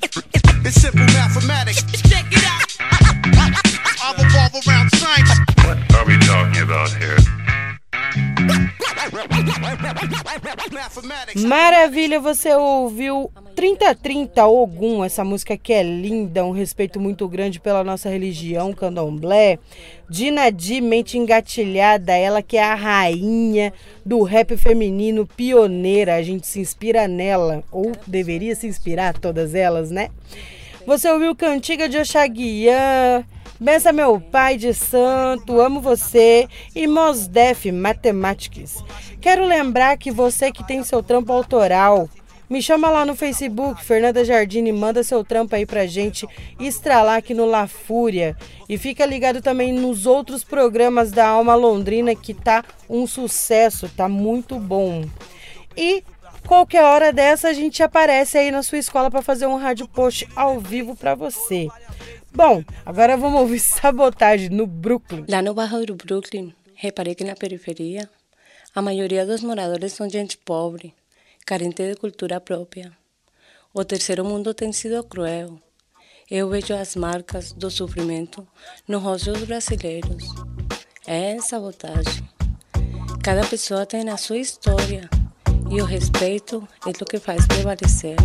It's 0.65 0.81
simple 0.81 1.07
mathematics. 1.07 1.83
Check 2.09 2.27
it 2.31 2.45
out. 2.45 2.75
I'll 4.03 4.15
revolve 4.15 4.67
around 4.67 4.91
science. 4.97 5.54
What 5.75 5.95
are 5.97 6.07
we 6.07 6.19
talking 6.19 6.63
about 6.63 6.91
here? 6.93 7.17
Maravilha, 11.47 12.21
você 12.21 12.55
ouviu 12.55 13.31
3030 13.57 14.47
Ogum, 14.47 15.05
essa 15.05 15.25
música 15.25 15.57
que 15.57 15.73
é 15.73 15.83
linda, 15.83 16.45
um 16.45 16.53
respeito 16.53 17.01
muito 17.01 17.27
grande 17.29 17.59
pela 17.59 17.83
nossa 17.83 18.09
religião, 18.09 18.73
candomblé. 18.73 19.59
Dina 20.09 20.51
Di, 20.51 20.81
mente 20.81 21.19
engatilhada, 21.19 22.13
ela 22.13 22.41
que 22.43 22.57
é 22.57 22.63
a 22.63 22.75
rainha 22.75 23.73
do 24.05 24.23
rap 24.23 24.57
feminino, 24.57 25.27
pioneira. 25.27 26.15
A 26.15 26.23
gente 26.23 26.47
se 26.47 26.61
inspira 26.61 27.09
nela, 27.09 27.65
ou 27.73 27.93
deveria 28.07 28.55
se 28.55 28.67
inspirar, 28.67 29.15
todas 29.19 29.55
elas, 29.55 29.91
né? 29.91 30.11
Você 30.87 31.11
ouviu 31.11 31.35
Cantiga 31.35 31.89
de 31.89 31.99
Oxaguian, 31.99 33.25
Bença 33.65 33.95
meu 33.95 34.21
pai 34.21 34.59
de 34.59 34.75
santo, 34.75 35.59
amo 35.59 35.81
você 35.81 36.47
e 36.77 36.87
Mosdef 36.87 37.73
Matemáticas. 37.73 38.85
Quero 39.23 39.47
lembrar 39.47 39.97
que 39.97 40.11
você 40.11 40.53
que 40.53 40.63
tem 40.63 40.85
seu 40.85 41.03
trampo 41.03 41.33
autoral, 41.33 42.07
me 42.51 42.61
chama 42.61 42.91
lá 42.91 43.07
no 43.07 43.17
Facebook, 43.17 43.83
Fernanda 43.83 44.23
Jardine, 44.23 44.71
manda 44.71 45.03
seu 45.03 45.25
trampo 45.25 45.57
aí 45.57 45.65
pra 45.65 45.87
gente 45.87 46.29
estralar 46.61 47.17
aqui 47.17 47.33
no 47.33 47.47
La 47.47 47.67
Fúria. 47.67 48.37
E 48.69 48.77
fica 48.77 49.07
ligado 49.07 49.41
também 49.41 49.73
nos 49.73 50.05
outros 50.05 50.45
programas 50.45 51.11
da 51.11 51.27
Alma 51.27 51.55
Londrina 51.55 52.15
que 52.15 52.35
tá 52.35 52.63
um 52.87 53.07
sucesso, 53.07 53.89
tá 53.89 54.11
muito 54.11 54.59
bom. 54.59 55.07
E 55.75 56.05
qualquer 56.47 56.85
hora 56.85 57.11
dessa 57.11 57.49
a 57.49 57.55
gente 57.55 57.83
aparece 57.83 58.37
aí 58.37 58.51
na 58.51 58.63
sua 58.63 58.77
escola 58.77 59.11
para 59.11 59.23
fazer 59.23 59.47
um 59.47 59.57
rádio 59.57 59.89
post 59.89 60.29
ao 60.37 60.61
vivo 60.61 60.95
para 60.95 61.15
você. 61.15 61.67
Bom, 62.37 62.65
agora 62.85 63.17
vamos 63.17 63.41
ouvir 63.43 63.61
Sabotagem 63.63 64.49
no 64.49 64.67
Brooklyn. 64.67 65.25
Lá 65.29 65.41
no 65.41 65.55
bairro 65.55 65.87
do 65.87 65.95
Brooklyn, 65.95 66.53
reparei 66.75 67.15
que 67.15 67.23
na 67.23 67.37
periferia 67.37 68.11
a 68.75 68.83
maioria 68.83 69.25
dos 69.25 69.41
moradores 69.41 69.93
são 69.93 70.11
gente 70.11 70.37
pobre, 70.37 70.93
carente 71.47 71.89
de 71.89 71.95
cultura 71.95 72.41
própria. 72.41 72.91
O 73.73 73.85
terceiro 73.85 74.25
mundo 74.25 74.53
tem 74.53 74.73
sido 74.73 75.05
cruel. 75.05 75.61
Eu 76.29 76.49
vejo 76.49 76.75
as 76.75 76.97
marcas 76.97 77.53
do 77.53 77.71
sofrimento 77.71 78.45
nos 78.89 79.01
rostos 79.01 79.45
brasileiros. 79.45 80.25
É 81.07 81.41
sabotagem. 81.41 82.29
Cada 83.23 83.47
pessoa 83.47 83.87
tem 83.87 84.09
a 84.11 84.17
sua 84.17 84.39
história 84.39 85.09
e 85.71 85.81
o 85.81 85.85
respeito 85.85 86.67
é 86.85 86.91
o 86.91 87.07
que 87.07 87.21
faz 87.21 87.47
prevalecer. 87.47 88.17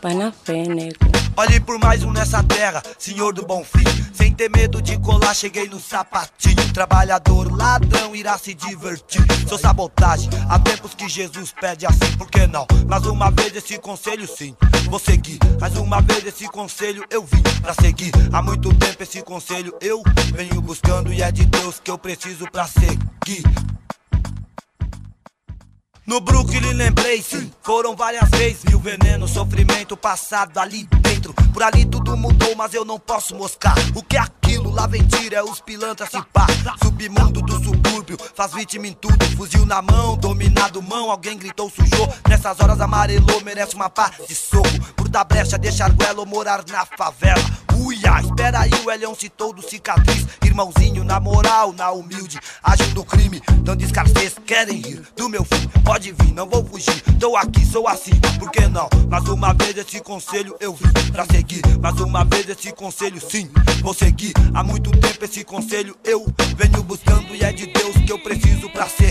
Vai 0.00 0.14
na 0.14 0.30
fé, 0.30 0.62
nego. 0.62 1.25
Olhe 1.38 1.60
por 1.60 1.78
mais 1.78 2.02
um 2.02 2.12
nessa 2.12 2.42
terra, 2.42 2.82
senhor 2.98 3.34
do 3.34 3.44
bom 3.44 3.62
fim. 3.62 3.84
Sem 4.14 4.32
ter 4.32 4.48
medo 4.48 4.80
de 4.80 4.98
colar, 4.98 5.34
cheguei 5.34 5.68
no 5.68 5.78
sapatinho. 5.78 6.72
Trabalhador, 6.72 7.54
ladrão, 7.54 8.16
irá 8.16 8.38
se 8.38 8.54
divertir. 8.54 9.20
Sou 9.46 9.58
sabotagem, 9.58 10.30
há 10.48 10.58
tempos 10.58 10.94
que 10.94 11.06
Jesus 11.06 11.52
pede 11.52 11.84
assim, 11.84 12.16
por 12.16 12.30
que 12.30 12.46
não? 12.46 12.66
Mais 12.88 13.04
uma 13.04 13.30
vez 13.30 13.54
esse 13.54 13.76
conselho, 13.78 14.26
sim, 14.26 14.56
vou 14.88 14.98
seguir. 14.98 15.38
Mais 15.60 15.76
uma 15.76 16.00
vez 16.00 16.24
esse 16.24 16.48
conselho 16.48 17.04
eu 17.10 17.22
vim 17.22 17.42
pra 17.60 17.74
seguir. 17.74 18.12
Há 18.32 18.40
muito 18.40 18.72
tempo 18.74 19.02
esse 19.02 19.20
conselho 19.20 19.76
eu 19.82 20.02
venho 20.34 20.62
buscando 20.62 21.12
e 21.12 21.20
é 21.20 21.30
de 21.30 21.44
Deus 21.44 21.78
que 21.78 21.90
eu 21.90 21.98
preciso 21.98 22.50
pra 22.50 22.66
seguir. 22.66 23.42
No 26.06 26.20
Brooklyn 26.20 26.72
lembrei, 26.72 27.20
sim, 27.20 27.50
foram 27.62 27.96
várias 27.96 28.30
vezes 28.30 28.62
Mil 28.64 28.78
veneno, 28.78 29.26
sofrimento 29.26 29.96
passado 29.96 30.56
ali 30.58 30.88
dentro. 31.16 31.34
Por 31.52 31.62
ali 31.62 31.84
tudo 31.84 32.16
mudou, 32.16 32.54
mas 32.54 32.74
eu 32.74 32.84
não 32.84 32.98
posso 32.98 33.34
moscar. 33.34 33.74
O 33.94 34.02
que 34.02 34.16
é 34.16 34.20
aquilo? 34.20 34.70
Lá 34.70 34.86
vem 34.86 35.06
é 35.32 35.42
os 35.42 35.60
pilantras 35.60 36.10
se 36.10 36.22
pá. 36.32 36.46
Submundo 36.82 37.42
do 37.42 37.64
subúrbio, 37.64 38.18
faz 38.34 38.52
vítima 38.52 38.86
em 38.86 38.92
tudo. 38.92 39.24
Fuzil 39.36 39.66
na 39.66 39.82
mão, 39.82 40.16
dominado 40.16 40.80
mão, 40.82 41.10
alguém 41.10 41.36
gritou, 41.36 41.70
sujou. 41.70 42.08
Nessas 42.28 42.60
horas 42.60 42.80
amarelou, 42.80 43.40
merece 43.42 43.74
uma 43.74 43.90
pá 43.90 44.10
de 44.28 44.34
soco. 44.34 44.68
Por 44.94 45.08
dar 45.08 45.24
brecha, 45.24 45.58
deixar 45.58 45.90
guelo 45.90 46.26
morar 46.26 46.64
na 46.68 46.84
favela 46.84 47.65
Uia, 47.78 48.20
espera 48.20 48.60
aí, 48.60 48.70
o 48.84 48.90
Elião 48.90 49.14
citou 49.14 49.52
do 49.52 49.62
cicatriz. 49.62 50.26
Irmãozinho, 50.44 51.04
na 51.04 51.20
moral, 51.20 51.72
na 51.72 51.90
humilde, 51.90 52.38
agindo 52.62 52.94
no 52.94 53.04
crime. 53.04 53.42
Dando 53.62 53.82
escassez, 53.82 54.36
querem 54.46 54.80
rir 54.80 55.02
do 55.16 55.28
meu 55.28 55.44
fim. 55.44 55.68
Pode 55.84 56.12
vir, 56.12 56.32
não 56.32 56.48
vou 56.48 56.64
fugir. 56.64 57.02
Tô 57.20 57.36
aqui, 57.36 57.64
sou 57.66 57.86
assim, 57.86 58.14
por 58.38 58.50
que 58.50 58.66
não? 58.68 58.88
Mais 59.08 59.28
uma 59.28 59.52
vez 59.52 59.76
esse 59.76 60.00
conselho 60.00 60.56
eu 60.60 60.74
vim 60.74 60.90
pra 61.12 61.26
seguir. 61.26 61.62
Mais 61.80 62.00
uma 62.00 62.24
vez 62.24 62.48
esse 62.48 62.72
conselho, 62.72 63.20
sim, 63.20 63.50
vou 63.82 63.92
seguir. 63.92 64.32
Há 64.54 64.62
muito 64.62 64.90
tempo 64.92 65.24
esse 65.24 65.44
conselho 65.44 65.96
eu 66.04 66.26
venho 66.56 66.82
buscando 66.82 67.34
e 67.34 67.42
é 67.42 67.52
de 67.52 67.66
Deus 67.66 67.96
que 67.96 68.12
eu 68.12 68.18
preciso 68.18 68.70
pra 68.70 68.88
ser. 68.88 69.10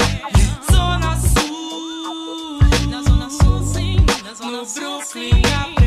Zona 0.72 1.16
Sul, 1.20 2.60
na 2.90 3.02
Zona 3.02 3.30
Sul, 3.30 3.74
sim, 3.74 4.06
na 4.24 4.34
Zona 4.34 4.58
no 4.58 4.66
Brooklyn 4.66 5.85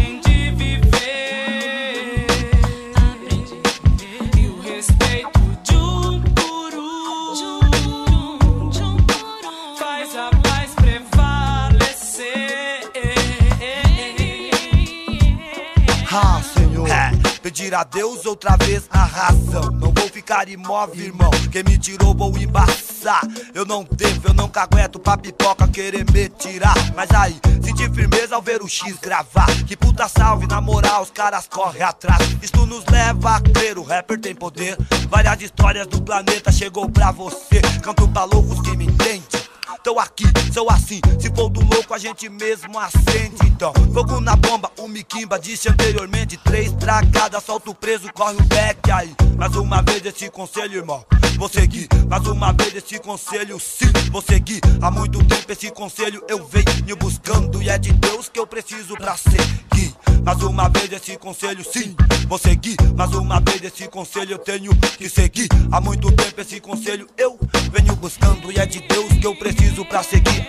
pedir 17.58 17.74
a 17.74 17.82
Deus 17.82 18.24
outra 18.24 18.56
vez 18.56 18.84
a 18.88 19.04
razão. 19.04 19.72
Não 19.72 19.92
vou 19.92 20.08
ficar 20.08 20.48
imóvel, 20.48 21.06
irmão. 21.06 21.30
Quem 21.50 21.64
me 21.64 21.76
tirou, 21.76 22.14
vou 22.14 22.36
embaçar. 22.38 23.22
Eu 23.52 23.64
não 23.66 23.82
devo, 23.82 24.28
eu 24.28 24.34
não 24.34 24.48
cagueto 24.48 25.00
pra 25.00 25.16
pipoca 25.16 25.66
querer 25.66 26.04
me 26.12 26.28
tirar. 26.28 26.76
Mas 26.94 27.10
aí, 27.10 27.36
senti 27.60 27.92
firmeza 27.92 28.36
ao 28.36 28.42
ver 28.42 28.62
o 28.62 28.68
X 28.68 28.96
gravar. 28.98 29.48
Que 29.66 29.76
puta 29.76 30.06
salve, 30.08 30.46
na 30.46 30.60
moral, 30.60 31.02
os 31.02 31.10
caras 31.10 31.48
correm 31.48 31.82
atrás. 31.82 32.20
Isto 32.40 32.64
nos 32.64 32.84
leva 32.86 33.36
a 33.36 33.40
crer, 33.40 33.76
o 33.76 33.82
rapper 33.82 34.20
tem 34.20 34.36
poder. 34.36 34.76
Várias 35.08 35.42
histórias 35.42 35.88
do 35.88 36.00
planeta 36.00 36.52
chegou 36.52 36.88
pra 36.88 37.10
você. 37.10 37.60
Canto 37.82 38.06
pra 38.06 38.22
loucos 38.22 38.60
que 38.60 38.76
me 38.76 38.86
entendem. 38.86 39.47
Tô 39.82 39.98
aqui, 39.98 40.24
sou 40.52 40.70
assim. 40.70 41.00
Se 41.18 41.28
for 41.34 41.48
do 41.48 41.60
louco, 41.60 41.94
a 41.94 41.98
gente 41.98 42.28
mesmo 42.28 42.78
acende. 42.78 43.36
Então, 43.46 43.72
fogo 43.92 44.20
na 44.20 44.34
bomba, 44.36 44.70
o 44.78 44.88
Miquimba 44.88 45.38
disse 45.38 45.68
anteriormente. 45.68 46.36
Três 46.38 46.72
tragadas, 46.72 47.44
solta 47.44 47.70
o 47.70 47.74
preso, 47.74 48.12
corre 48.12 48.36
o 48.36 48.42
back 48.44 48.90
aí. 48.90 49.14
Mais 49.36 49.54
uma 49.56 49.82
vez 49.82 50.04
esse 50.04 50.30
conselho, 50.30 50.78
irmão. 50.78 51.04
Vou 51.38 51.48
seguir, 51.48 51.88
mais 52.08 52.26
uma 52.26 52.52
vez 52.52 52.74
esse 52.74 52.98
conselho, 52.98 53.60
sim, 53.60 53.92
vou 54.10 54.20
seguir. 54.20 54.60
Há 54.82 54.90
muito 54.90 55.24
tempo 55.24 55.52
esse 55.52 55.70
conselho 55.70 56.20
eu 56.28 56.44
venho 56.44 56.96
buscando. 56.96 57.62
E 57.62 57.68
é 57.68 57.78
de 57.78 57.92
Deus 57.92 58.28
que 58.28 58.40
eu 58.40 58.46
preciso 58.46 58.96
pra 58.96 59.16
seguir. 59.16 59.94
Mais 60.24 60.42
uma 60.42 60.68
vez 60.68 60.90
esse 60.92 61.16
conselho, 61.16 61.64
sim, 61.64 61.94
vou 62.28 62.38
seguir. 62.38 62.76
Mais 62.94 63.12
uma 63.14 63.40
vez 63.40 63.62
esse 63.64 63.88
conselho 63.88 64.32
eu 64.32 64.38
tenho 64.38 64.74
que 64.98 65.08
seguir. 65.08 65.48
Há 65.72 65.80
muito 65.80 66.12
tempo 66.12 66.40
esse 66.40 66.60
conselho 66.60 67.08
eu 67.16 67.38
venho 67.72 67.96
buscando. 67.96 68.52
E 68.52 68.58
é 68.58 68.66
de 68.66 68.80
Deus 68.86 69.08
que 69.14 69.26
eu 69.26 69.34
preciso 69.34 69.84
pra 69.86 70.02
seguir. 70.02 70.46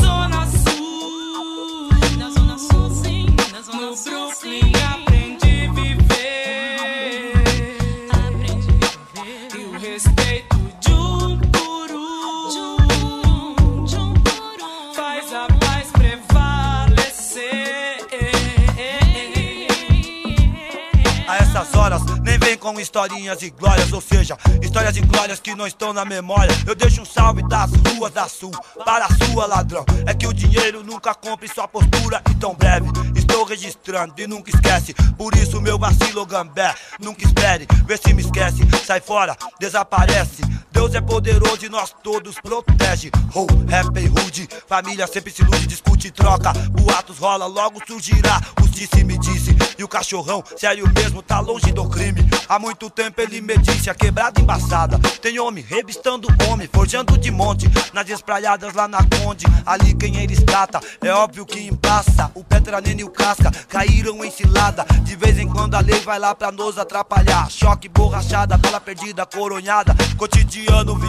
Zona 0.00 0.21
com 22.62 22.78
historinhas 22.78 23.42
e 23.42 23.50
glórias, 23.50 23.92
ou 23.92 24.00
seja, 24.00 24.38
histórias 24.62 24.96
e 24.96 25.00
glórias 25.00 25.40
que 25.40 25.52
não 25.52 25.66
estão 25.66 25.92
na 25.92 26.04
memória. 26.04 26.54
Eu 26.64 26.76
deixo 26.76 27.02
um 27.02 27.04
salve 27.04 27.42
das 27.48 27.72
ruas 27.72 28.12
da 28.12 28.28
sul 28.28 28.52
para 28.84 29.06
a 29.06 29.26
sua 29.26 29.46
ladrão. 29.46 29.84
É 30.06 30.14
que 30.14 30.28
o 30.28 30.32
dinheiro 30.32 30.84
nunca 30.84 31.12
compre 31.12 31.48
sua 31.48 31.66
postura 31.66 32.22
e 32.30 32.34
tão 32.36 32.54
breve. 32.54 32.86
Estou 33.16 33.42
registrando 33.42 34.14
e 34.16 34.28
nunca 34.28 34.50
esquece. 34.50 34.94
Por 35.18 35.34
isso, 35.34 35.60
meu 35.60 35.76
vacilo 35.76 36.24
gambé, 36.24 36.72
nunca 37.00 37.26
espere. 37.26 37.66
Vê 37.84 37.96
se 37.96 38.14
me 38.14 38.22
esquece, 38.22 38.62
sai 38.86 39.00
fora, 39.00 39.36
desaparece. 39.58 40.42
Deus 40.72 40.94
é 40.94 41.00
poderoso 41.00 41.66
e 41.66 41.68
nós 41.68 41.94
todos 42.02 42.36
protege. 42.40 43.10
Oh, 43.34 43.46
rap 43.68 43.94
e 43.98 44.06
rude, 44.06 44.48
família 44.66 45.06
sempre 45.06 45.30
se 45.30 45.42
ilude, 45.42 45.66
discute 45.66 46.08
e 46.08 46.10
troca. 46.10 46.52
Boatos 46.70 47.18
rola, 47.18 47.46
logo 47.46 47.78
surgirá. 47.86 48.40
Os 48.62 48.70
disse 48.70 49.04
me 49.04 49.18
disse. 49.18 49.54
E 49.78 49.84
o 49.84 49.88
cachorrão, 49.88 50.42
sério 50.56 50.90
mesmo, 50.94 51.22
tá 51.22 51.40
longe 51.40 51.70
do 51.72 51.88
crime. 51.88 52.26
Há 52.48 52.58
muito 52.58 52.88
tempo 52.88 53.20
ele 53.20 53.40
me 53.40 53.56
disse, 53.58 53.90
a 53.90 53.94
quebrada 53.94 54.40
embaçada. 54.40 54.98
Tem 55.20 55.38
homem 55.38 55.62
revistando 55.62 56.28
homem, 56.48 56.68
forjando 56.72 57.18
de 57.18 57.30
monte. 57.30 57.70
Nas 57.92 58.08
espraiadas 58.08 58.72
lá 58.72 58.88
na 58.88 59.00
Conde, 59.04 59.44
ali 59.66 59.94
quem 59.94 60.16
eles 60.16 60.42
trata. 60.42 60.80
É 61.02 61.12
óbvio 61.12 61.44
que 61.44 61.60
embaça. 61.60 62.30
O 62.34 62.42
Petra 62.42 62.80
Nene 62.80 63.02
e 63.02 63.04
o 63.04 63.10
Casca 63.10 63.50
caíram 63.68 64.24
em 64.24 64.30
cilada. 64.30 64.86
De 65.02 65.16
vez 65.16 65.38
em 65.38 65.48
quando 65.48 65.74
a 65.74 65.80
lei 65.80 66.00
vai 66.00 66.18
lá 66.18 66.34
pra 66.34 66.50
nos 66.50 66.78
atrapalhar. 66.78 67.50
Choque, 67.50 67.88
borrachada, 67.90 68.56
bala 68.56 68.80
perdida, 68.80 69.26
coronhada. 69.26 69.94
Cotidiano 70.16 70.61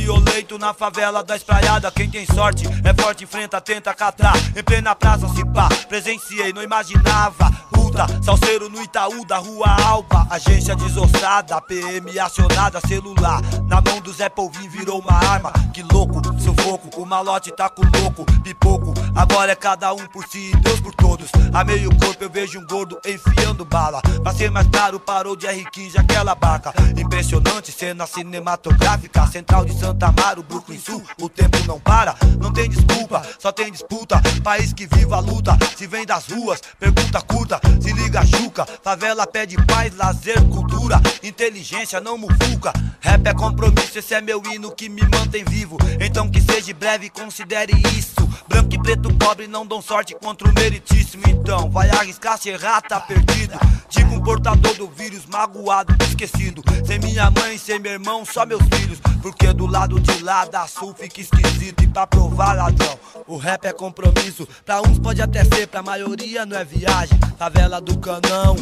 violento 0.03 0.57
na 0.57 0.73
favela 0.73 1.23
da 1.23 1.35
espraiada. 1.35 1.91
Quem 1.91 2.09
tem 2.09 2.25
sorte 2.25 2.65
é 2.83 3.01
forte, 3.01 3.23
enfrenta, 3.23 3.61
tenta 3.61 3.93
catar. 3.93 4.33
Em 4.55 4.63
plena 4.63 4.93
praça, 4.93 5.27
se 5.29 5.45
pá, 5.45 5.69
presenciei, 5.87 6.51
não 6.51 6.61
imaginava. 6.61 7.51
Puta, 7.71 8.05
salseiro 8.21 8.69
no 8.69 8.81
Itaú 8.81 9.25
da 9.25 9.37
rua 9.37 9.67
Alba. 9.85 10.27
Agência 10.29 10.75
desossada, 10.75 11.61
PM 11.61 12.19
acionada, 12.19 12.79
celular. 12.87 13.41
Na 13.67 13.81
mão 13.81 14.01
do 14.01 14.11
Zé 14.11 14.29
Polvin 14.29 14.67
virou 14.67 14.99
uma 14.99 15.13
arma. 15.13 15.51
Que 15.73 15.83
louco, 15.83 16.21
sufoco, 16.39 17.01
o 17.01 17.05
malote 17.05 17.51
tá 17.51 17.69
com 17.69 17.83
louco, 17.99 18.25
pipoco. 18.41 18.93
Agora 19.15 19.51
é 19.51 19.55
cada 19.55 19.93
um 19.93 20.05
por 20.07 20.25
si 20.27 20.51
e 20.51 20.57
Deus 20.57 20.79
por 20.79 20.93
todos. 20.95 21.29
A 21.53 21.63
meio 21.63 21.89
corpo 21.97 22.23
eu 22.23 22.29
vejo 22.29 22.59
um 22.59 22.65
gordo 22.65 22.99
enfiando 23.05 23.63
bala. 23.63 24.01
Pra 24.21 24.33
ser 24.33 24.51
mais 24.51 24.67
caro, 24.67 24.99
parou 24.99 25.35
de 25.35 25.47
R15 25.47 25.97
aquela 25.97 26.35
barca. 26.35 26.73
Impressionante 26.97 27.71
cena 27.71 28.05
cinematográfica. 28.05 29.27
Central 29.43 29.65
de 29.65 29.77
Santa 29.77 30.07
Amaro, 30.07 30.41
Brooklyn 30.41 30.79
Sul. 30.79 31.03
O 31.19 31.27
tempo 31.27 31.57
não 31.67 31.77
para, 31.77 32.15
não 32.39 32.53
tem 32.53 32.69
desculpa, 32.69 33.21
só 33.37 33.51
tem 33.51 33.69
disputa. 33.69 34.21
País 34.41 34.71
que 34.71 34.87
viva 34.87 35.17
a 35.17 35.19
luta, 35.19 35.57
se 35.75 35.85
vem 35.85 36.05
das 36.05 36.27
ruas, 36.27 36.61
pergunta 36.79 37.21
curta. 37.21 37.59
Se 37.81 37.91
liga, 37.91 38.25
Juca, 38.25 38.65
favela 38.81 39.27
pede 39.27 39.57
paz, 39.65 39.93
lazer, 39.97 40.41
cultura, 40.47 41.01
inteligência, 41.21 41.99
não 41.99 42.17
mufuca. 42.17 42.71
Rap 43.01 43.27
é 43.27 43.33
compromisso, 43.33 43.99
esse 43.99 44.13
é 44.13 44.21
meu 44.21 44.41
hino 44.49 44.71
que 44.71 44.87
me 44.87 45.01
mantém 45.01 45.43
vivo. 45.43 45.77
Então 45.99 46.29
que 46.29 46.39
seja 46.39 46.73
breve, 46.73 47.09
considere 47.09 47.73
isso. 47.97 48.23
Branco 48.47 48.73
e 48.73 48.81
preto 48.81 49.13
pobre 49.15 49.45
não 49.45 49.65
dão 49.65 49.81
sorte 49.81 50.15
contra 50.15 50.49
o 50.49 50.53
meritíssimo. 50.53 51.23
Então 51.27 51.69
vai 51.69 51.89
arriscar, 51.89 52.37
se 52.37 52.49
errar, 52.49 52.81
tá 52.81 53.01
perdido. 53.01 53.59
Tipo 53.89 54.15
um 54.15 54.23
portador 54.23 54.73
do 54.75 54.87
vírus, 54.87 55.25
magoado, 55.25 55.93
esquecido. 56.05 56.63
Sem 56.85 56.97
minha 56.99 57.29
mãe, 57.29 57.57
sem 57.57 57.77
meu 57.79 57.91
irmão, 57.91 58.25
só 58.25 58.45
meus 58.45 58.63
filhos. 58.73 58.99
Porque 59.33 59.51
do 59.51 59.65
lado 59.65 59.99
de 59.99 60.23
lá 60.23 60.45
da 60.45 60.67
sul 60.67 60.93
fica 60.93 61.19
esquisito. 61.19 61.83
E 61.83 61.87
pra 61.87 62.05
provar, 62.05 62.53
ladrão, 62.53 62.97
o 63.27 63.35
rap 63.35 63.65
é 63.65 63.73
compromisso. 63.73 64.47
Pra 64.63 64.79
uns 64.81 64.99
pode 64.99 65.21
até 65.21 65.43
ser, 65.43 65.67
pra 65.67 65.81
maioria 65.81 66.45
não 66.45 66.55
é 66.55 66.63
viagem. 66.63 67.19
Favela 67.37 67.81
do 67.81 67.97
canão, 67.97 68.55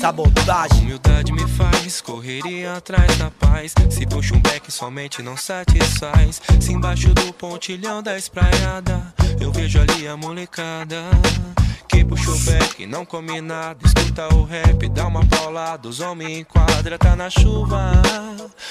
sabotagem. 0.00 0.80
Humildade 0.80 1.30
me 1.30 1.46
faz 1.46 2.00
correria 2.00 2.74
atrás 2.74 3.16
da 3.18 3.30
paz. 3.30 3.74
Se 3.90 4.06
puxa 4.06 4.34
um 4.34 4.40
beck, 4.40 4.72
somente 4.72 5.22
não 5.22 5.36
satisfaz. 5.36 6.40
Se 6.58 6.72
embaixo 6.72 7.12
do 7.12 7.32
pontilhão 7.34 8.02
da 8.02 8.16
espraiada, 8.16 9.14
eu 9.38 9.52
vejo 9.52 9.78
ali 9.78 10.08
a 10.08 10.16
molecada. 10.16 11.02
Que 11.86 12.02
puxa 12.02 12.30
o 12.30 12.38
beck, 12.38 12.86
não 12.86 13.04
come 13.04 13.42
nada. 13.42 13.78
Escuta 13.84 14.34
o 14.34 14.44
rap, 14.44 14.88
dá 14.88 15.06
uma 15.06 15.24
paulada. 15.26 15.86
Os 15.86 16.00
homens 16.00 16.38
enquadra, 16.38 16.98
tá 16.98 17.14
na 17.14 17.28
chuva. 17.28 17.92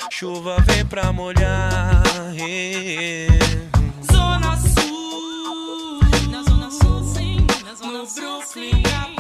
Chuva 0.10 0.58
vem 0.62 0.84
pra 0.86 1.14
molhar. 1.14 2.02
Zona 4.12 4.58
Sul, 4.58 6.00
na 6.32 6.44
Zona 6.44 6.72
Sul, 6.72 7.04
sim, 7.04 7.46
na 7.64 7.76
Zona 7.76 8.00
no 8.00 8.08
Brooklyn 8.08 8.82
aprendi 8.86 9.19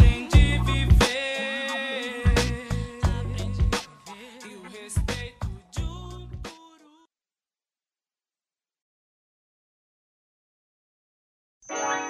Oh. 11.71 12.09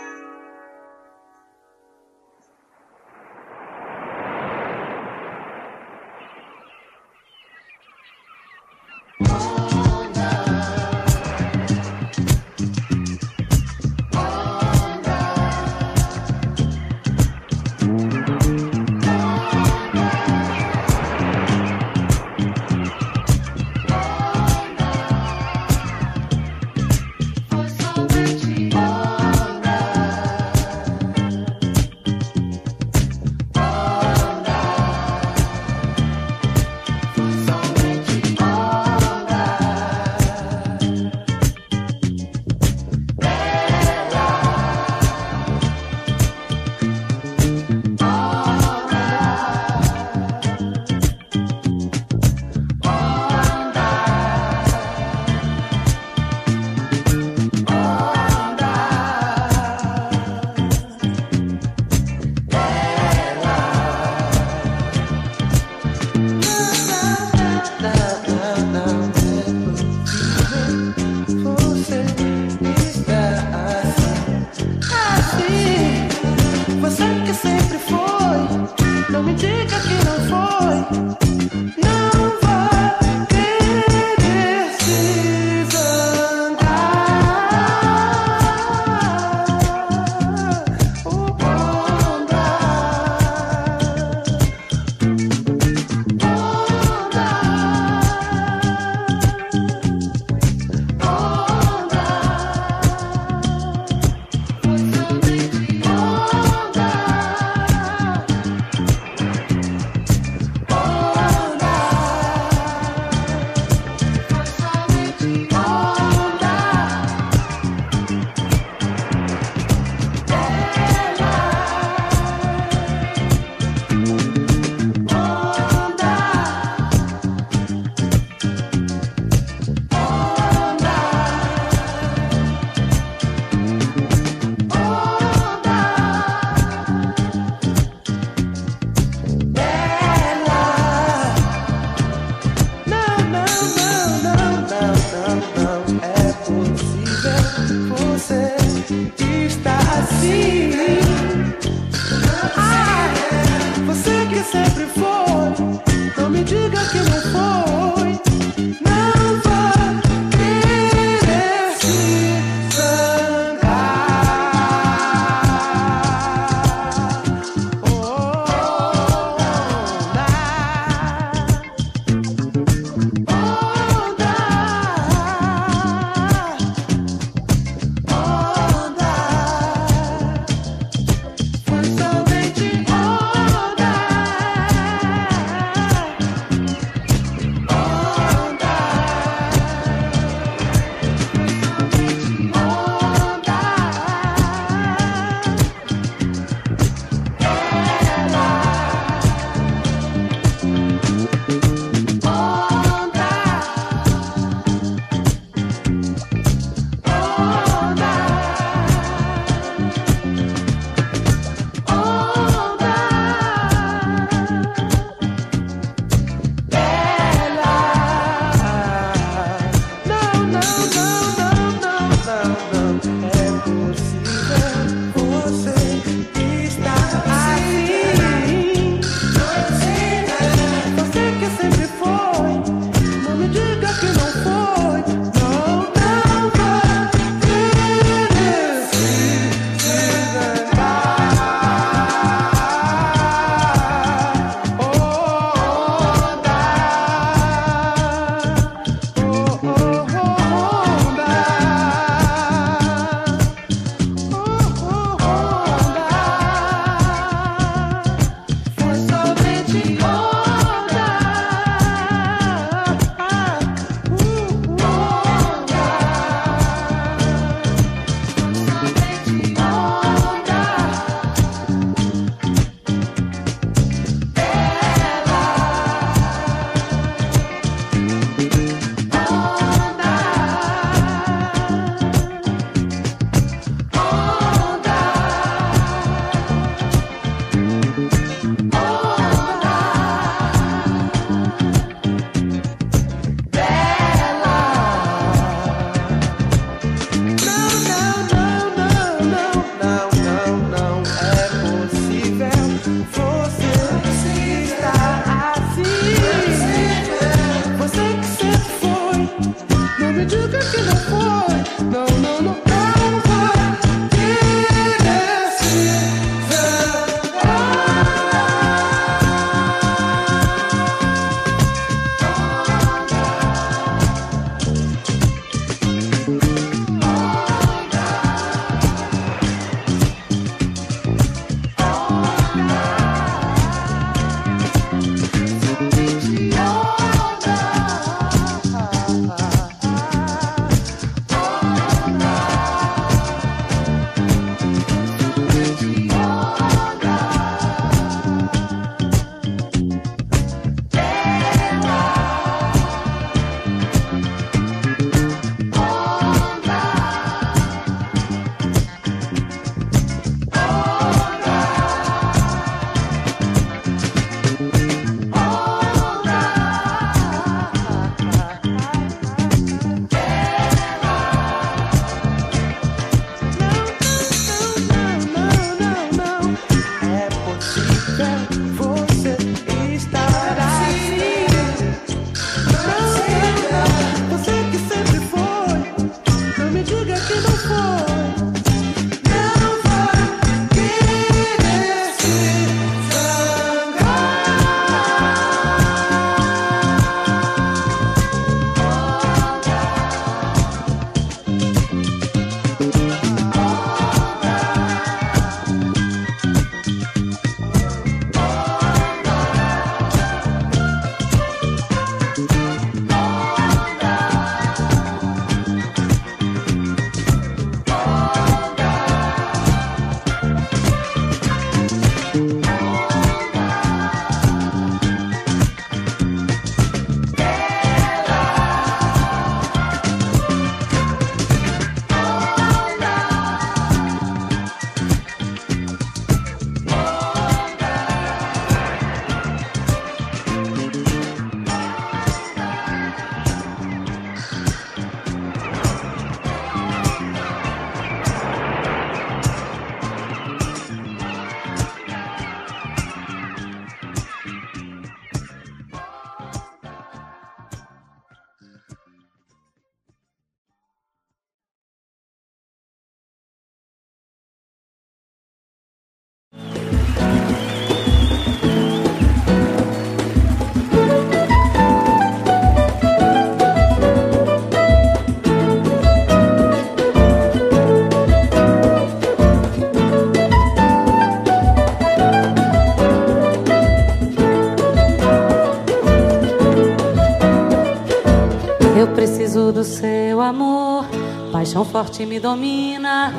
Do 489.74 489.84
seu 489.84 490.42
amor, 490.42 491.06
paixão 491.52 491.86
forte 491.86 492.26
me 492.26 492.40
domina. 492.40 493.32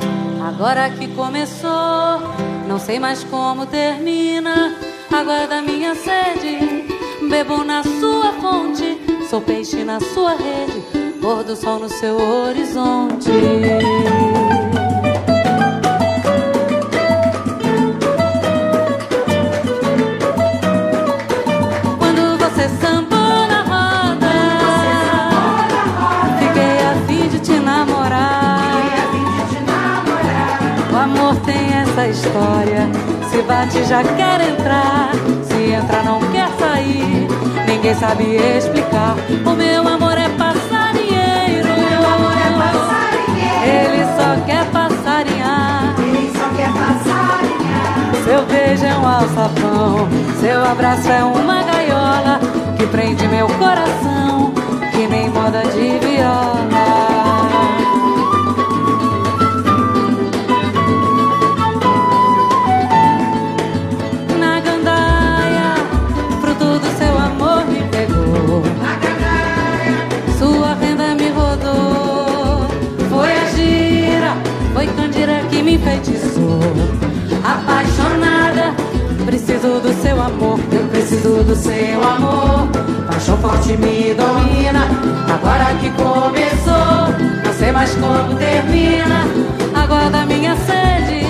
Agora 0.46 0.88
que 0.88 1.08
começou, 1.08 2.20
não 2.68 2.78
sei 2.78 3.00
mais 3.00 3.24
como 3.24 3.66
termina. 3.66 4.76
Água 5.12 5.48
da 5.48 5.60
minha 5.60 5.92
sede, 5.96 6.86
bebo 7.28 7.64
na 7.64 7.82
sua 7.82 8.32
fonte. 8.40 8.96
Sou 9.28 9.40
peixe 9.40 9.82
na 9.82 9.98
sua 9.98 10.34
rede, 10.34 10.80
pôr 11.20 11.42
do 11.42 11.56
sol 11.56 11.80
no 11.80 11.88
seu 11.88 12.16
horizonte. 12.16 13.30
História. 32.40 32.88
Se 33.30 33.42
bate 33.42 33.84
já 33.84 34.02
quer 34.02 34.40
entrar, 34.40 35.10
se 35.44 35.72
entra 35.72 36.02
não 36.02 36.20
quer 36.32 36.48
sair. 36.58 37.28
Ninguém 37.68 37.94
sabe 37.94 38.36
explicar. 38.56 39.14
O 39.44 39.50
meu 39.50 39.86
amor 39.86 40.16
é 40.16 40.28
passarinheiro. 40.30 41.68
Meu 41.68 42.02
amor 42.14 42.32
é 42.32 42.50
passarinheiro. 42.62 43.94
Ele 43.94 44.04
só 44.16 44.46
quer 44.46 44.64
passarinhar. 44.70 45.94
Ele 45.98 46.32
só 46.32 46.48
quer 46.56 46.72
passarinhar. 46.72 48.24
Seu 48.24 48.46
beijo 48.46 48.84
é 48.84 48.96
um 48.96 49.06
alçapão, 49.06 50.08
seu 50.40 50.64
abraço 50.64 51.10
é 51.10 51.24
uma 51.24 51.62
gaiola 51.62 52.40
que 52.76 52.86
prende 52.86 53.26
meu 53.26 53.48
coração, 53.48 54.52
que 54.92 55.06
nem 55.06 55.28
moda 55.30 55.62
de 55.62 55.98
viola. 55.98 57.09
Me 75.62 75.74
enfeitiçou. 75.74 76.60
Apaixonada, 77.44 78.74
preciso 79.24 79.80
do 79.80 79.92
seu 80.02 80.20
amor. 80.20 80.58
Eu 80.72 80.86
preciso 80.88 81.44
do 81.44 81.54
seu 81.54 82.02
amor. 82.02 82.68
Paixão 83.06 83.36
forte 83.38 83.76
me 83.76 84.14
domina. 84.14 84.86
Agora 85.32 85.74
que 85.80 85.90
começou, 85.90 87.44
não 87.44 87.52
sei 87.58 87.72
mais 87.72 87.94
como 87.94 88.34
termina. 88.36 89.24
Água 89.74 90.10
da 90.10 90.26
minha 90.26 90.56
sede, 90.56 91.24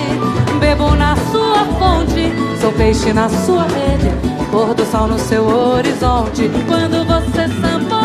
bebo 0.59 0.95
na 0.95 1.15
sua 1.31 1.65
fonte. 1.79 2.31
Sou 2.59 2.71
peixe 2.73 3.11
na 3.13 3.27
sua 3.27 3.63
rede, 3.63 4.11
pôr 4.51 4.73
do 4.73 4.85
sol 4.85 5.07
no 5.07 5.19
seu 5.19 5.45
horizonte. 5.45 6.49
Quando 6.67 7.05
você 7.05 7.47
sambou 7.59 8.00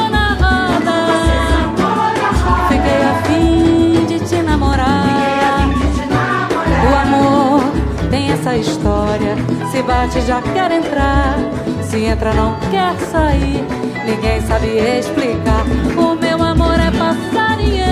história, 8.59 9.37
se 9.71 9.83
bate 9.83 10.21
já 10.23 10.41
quer 10.41 10.71
entrar, 10.71 11.37
se 11.83 12.05
entra 12.05 12.33
não 12.33 12.57
quer 12.71 12.95
sair. 13.11 13.65
Ninguém 14.07 14.41
sabe 14.43 14.79
explicar. 14.79 15.65
O 15.97 16.15
meu 16.15 16.43
amor 16.43 16.75
é 16.75 16.91
passarinheiro. 16.91 17.87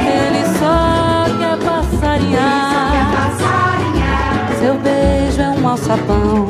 Ele 0.00 0.44
só 0.58 1.26
quer 1.38 1.58
passarinhar. 1.64 2.96
Seu 4.58 4.74
beijo 4.74 5.40
é 5.40 5.50
um 5.50 5.68
alçapão, 5.68 6.48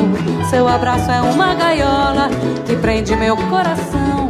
seu 0.48 0.68
abraço 0.68 1.10
é 1.10 1.20
uma 1.20 1.54
gaiola 1.54 2.28
que 2.64 2.76
prende 2.76 3.16
meu 3.16 3.36
coração, 3.36 4.28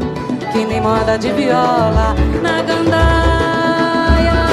que 0.52 0.64
nem 0.64 0.80
moda 0.80 1.18
de 1.18 1.30
viola 1.32 2.14
na 2.42 2.62
gandaia. 2.62 4.46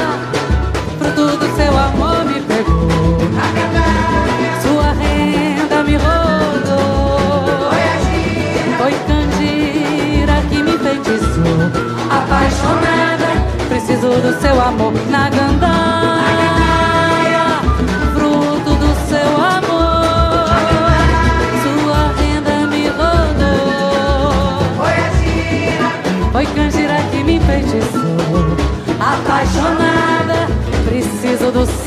Fruto 0.99 1.37
do 1.37 1.55
seu 1.55 1.77
amor 1.77 2.12
preciso 14.13 14.21
do 14.21 14.41
seu 14.41 14.61
amor 14.61 14.93
na 15.09 15.29
gandaia. 15.29 16.61
Fruto 18.13 18.75
do 18.75 18.95
seu 19.07 19.37
amor, 19.37 20.47
sua 21.63 22.13
renda 22.19 22.67
me 22.67 22.87
rodou. 22.89 24.61
Foi 26.31 26.45
Candira 26.45 26.97
que 27.11 27.23
me 27.23 27.39
feitiçou, 27.39 28.57
apaixonada, 28.99 30.47
preciso 30.85 31.51
do 31.51 31.65
seu 31.65 31.82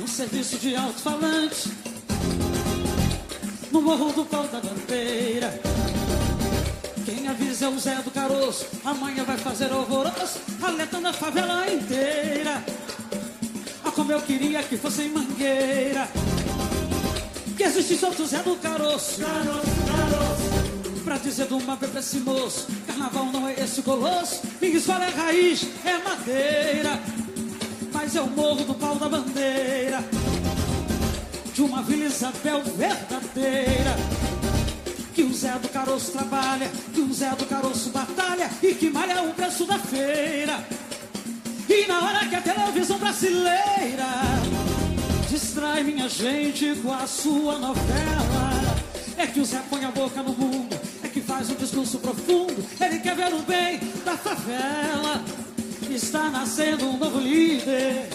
Um 0.00 0.06
serviço 0.08 0.58
de 0.58 0.74
alto-falante 0.74 1.70
no 3.70 3.80
morro 3.80 4.12
do 4.12 4.24
pau 4.24 4.42
da 4.48 4.60
bandeira. 4.60 5.60
Quem 7.04 7.28
avisa 7.28 7.66
é 7.66 7.68
o 7.68 7.78
Zé 7.78 7.94
do 7.96 8.10
Caroço, 8.10 8.66
amanhã 8.84 9.22
vai 9.22 9.38
fazer 9.38 9.70
alvoroço, 9.70 10.40
alertando 10.60 11.06
a 11.06 11.12
favela 11.12 11.64
inteira. 11.70 12.64
Ah, 13.84 13.92
como 13.92 14.10
eu 14.10 14.20
queria 14.20 14.64
que 14.64 14.76
fosse 14.76 15.02
em 15.02 15.10
Mangueira 15.10 16.08
Que 17.58 17.64
existisse 17.64 18.04
outro 18.04 18.24
Zé 18.24 18.38
do 18.38 18.54
Caroço 18.54 19.20
Pra 21.04 21.18
dizer 21.18 21.48
de 21.48 21.54
uma 21.54 21.74
vez 21.74 21.90
pra 21.90 22.00
esse 22.00 22.20
moço 22.20 22.68
Carnaval 22.86 23.26
não 23.32 23.48
é 23.48 23.54
esse 23.54 23.82
colosso 23.82 24.42
Minha 24.60 24.76
escola 24.76 25.04
é 25.04 25.10
raiz, 25.10 25.66
é 25.84 25.98
madeira 25.98 27.00
Mas 27.92 28.14
eu 28.14 28.28
morro 28.28 28.64
do 28.64 28.74
pau 28.74 28.94
da 28.94 29.08
bandeira. 29.08 30.04
De 31.52 31.62
uma 31.62 31.82
Vila 31.82 32.04
Isabel 32.04 32.62
verdadeira. 32.62 33.96
Que 35.12 35.24
o 35.24 35.34
Zé 35.34 35.50
do 35.58 35.68
Caroço 35.68 36.12
trabalha, 36.12 36.70
que 36.94 37.00
o 37.00 37.12
Zé 37.12 37.30
do 37.30 37.44
Caroço 37.46 37.90
batalha 37.90 38.48
e 38.62 38.72
que 38.72 38.88
malha 38.88 39.20
o 39.22 39.34
preço 39.34 39.66
da 39.66 39.80
feira. 39.80 40.64
E 41.68 41.86
na 41.88 42.04
hora 42.04 42.26
que 42.28 42.36
a 42.36 42.40
televisão 42.40 42.98
brasileira 42.98 44.37
distrai 45.58 45.82
minha 45.82 46.08
gente 46.08 46.76
com 46.82 46.92
a 46.92 47.04
sua 47.04 47.58
novela, 47.58 48.76
é 49.16 49.26
que 49.26 49.40
o 49.40 49.44
Zé 49.44 49.60
põe 49.68 49.84
a 49.84 49.90
boca 49.90 50.22
no 50.22 50.32
mundo, 50.32 50.78
é 51.02 51.08
que 51.08 51.20
faz 51.20 51.50
um 51.50 51.56
discurso 51.56 51.98
profundo, 51.98 52.64
ele 52.80 53.00
quer 53.00 53.16
ver 53.16 53.34
o 53.34 53.42
bem 53.42 53.80
da 54.04 54.16
favela. 54.16 55.20
Está 55.90 56.30
nascendo 56.30 56.86
um 56.86 56.96
novo 56.96 57.18
líder 57.18 58.08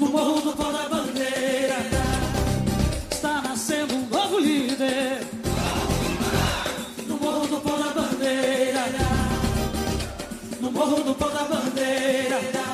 no 0.00 0.08
morro 0.08 0.40
do 0.40 0.52
pau 0.52 0.72
da 0.72 0.88
bandeira. 0.88 1.76
Está 3.08 3.40
nascendo 3.42 3.94
um 3.94 4.08
novo 4.08 4.40
líder 4.40 5.20
no 7.06 7.18
morro 7.18 7.46
do 7.46 7.60
pau 7.60 7.78
da 7.78 7.90
bandeira. 8.00 8.84
No 10.60 10.72
morro 10.72 11.04
do 11.04 11.14
pau 11.14 11.30
da 11.30 11.44
bandeira. 11.44 12.71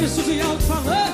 serviço 0.00 0.22
de 0.22 0.40
alto-falante. 0.40 1.09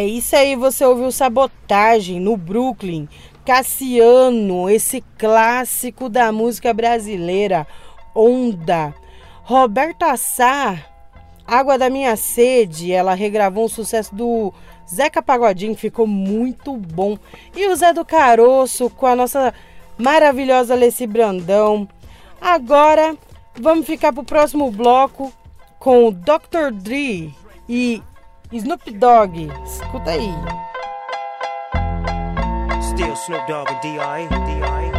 É 0.00 0.06
isso 0.06 0.34
aí, 0.34 0.56
você 0.56 0.82
ouviu 0.82 1.12
Sabotagem 1.12 2.18
no 2.18 2.34
Brooklyn. 2.34 3.06
Cassiano, 3.44 4.70
esse 4.70 5.04
clássico 5.18 6.08
da 6.08 6.32
música 6.32 6.72
brasileira, 6.72 7.66
Onda. 8.14 8.94
Roberto 9.42 10.04
Assar 10.04 10.90
Água 11.46 11.76
da 11.76 11.90
Minha 11.90 12.16
Sede, 12.16 12.90
ela 12.90 13.12
regravou 13.12 13.66
um 13.66 13.68
sucesso 13.68 14.14
do 14.14 14.54
Zeca 14.88 15.20
Pagodinho, 15.20 15.74
que 15.74 15.82
ficou 15.82 16.06
muito 16.06 16.74
bom. 16.74 17.18
E 17.54 17.68
o 17.68 17.76
Zé 17.76 17.92
do 17.92 18.02
Caroço 18.02 18.88
com 18.88 19.04
a 19.04 19.14
nossa 19.14 19.52
maravilhosa 19.98 20.72
Alessi 20.72 21.06
Brandão. 21.06 21.86
Agora 22.40 23.14
vamos 23.54 23.84
ficar 23.84 24.14
pro 24.14 24.24
próximo 24.24 24.70
bloco 24.70 25.30
com 25.78 26.06
o 26.06 26.10
Dr. 26.10 26.72
Dre 26.72 27.34
e 27.68 28.02
Snoop 28.58 28.82
Dogg. 28.98 29.36
Escuta 29.64 30.10
aí. 30.10 30.34
Still 32.82 33.14
Snoop 33.14 33.46
Dogg 33.46 33.70
and 33.70 33.80
D.I. 33.80 34.26
D.I. 34.28 34.90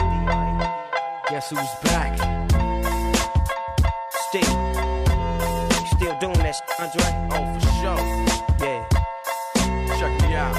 Guess 1.30 1.50
who's 1.50 1.76
back? 1.84 2.18
Still. 4.30 4.52
You 5.82 5.88
still 5.98 6.20
doing 6.20 6.40
that 6.40 6.56
shit, 6.56 6.80
Andre? 6.80 7.04
Oh, 7.32 7.44
for 7.54 7.64
sure. 7.82 8.02
Yeah. 8.62 8.88
Check 10.00 10.14
me 10.22 10.36
out. 10.36 10.56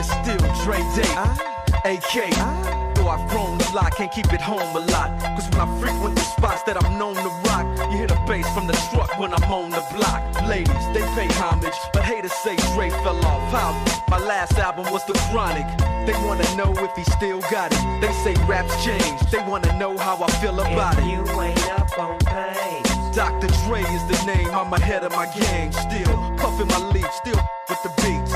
It's 0.00 0.10
still 0.10 0.42
Dre 0.64 0.78
Day. 0.96 1.14
Ah. 1.14 1.38
AK. 1.84 2.32
Ah. 2.38 2.92
Though 2.96 3.08
I've 3.08 3.28
grown 3.30 3.60
a 3.60 3.74
lot, 3.74 3.94
can't 3.94 4.10
keep 4.10 4.32
it 4.32 4.40
home 4.40 4.74
a 4.74 4.80
lot. 4.90 5.10
Cause 5.36 5.48
when 5.50 5.60
I 5.60 5.80
frequent 5.80 6.14
the 6.16 6.22
spots 6.22 6.62
that 6.64 6.82
I'm 6.82 6.98
known 6.98 7.14
to 7.14 7.28
rock, 7.48 7.66
you 7.94 7.98
hear 7.98 8.06
the 8.08 8.20
bass 8.26 8.48
from 8.52 8.66
the 8.66 8.72
truck 8.90 9.18
when 9.18 9.32
I'm 9.32 9.44
on 9.44 9.70
the 9.70 9.84
block. 9.94 10.22
Ladies, 10.48 10.86
they 10.92 11.02
pay 11.14 11.28
homage, 11.38 11.78
but 11.92 12.02
haters 12.02 12.32
say 12.32 12.56
Dre 12.74 12.90
fell 12.90 13.24
off. 13.24 13.52
How? 13.52 13.72
My 14.08 14.18
last 14.18 14.58
album 14.58 14.90
was 14.92 15.04
The 15.06 15.14
Chronic. 15.30 15.66
They 16.06 16.14
wanna 16.26 16.48
know 16.56 16.72
if 16.84 16.94
he 16.96 17.04
still 17.04 17.40
got 17.50 17.72
it. 17.72 18.00
They 18.00 18.12
say 18.24 18.34
raps 18.46 18.84
change. 18.84 19.20
They 19.30 19.38
wanna 19.38 19.78
know 19.78 19.96
how 19.96 20.22
I 20.22 20.30
feel 20.42 20.58
about 20.58 20.98
it. 20.98 21.04
You 21.04 21.22
ain't 21.40 21.70
up 21.70 21.98
on 21.98 22.18
pace. 22.20 23.14
Dr. 23.14 23.48
Dre 23.64 23.80
is 23.82 24.04
the 24.10 24.18
name, 24.26 24.50
I'm 24.50 24.72
ahead 24.72 25.04
of 25.04 25.12
my 25.12 25.26
game. 25.26 25.70
Still 25.72 26.14
puffin' 26.36 26.68
my 26.68 26.78
leaf, 26.90 27.10
still 27.12 27.40
with 27.68 27.82
the 27.84 27.92
beats. 28.02 28.32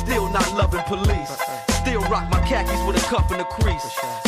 Still 0.00 0.28
not 0.30 0.52
loving 0.54 0.84
police. 0.84 1.32
Still 1.80 2.02
rock 2.12 2.28
my 2.30 2.40
khakis 2.46 2.82
with 2.86 3.02
a 3.02 3.06
cuff 3.08 3.30
and 3.30 3.40
a 3.40 3.44
crease. 3.44 4.27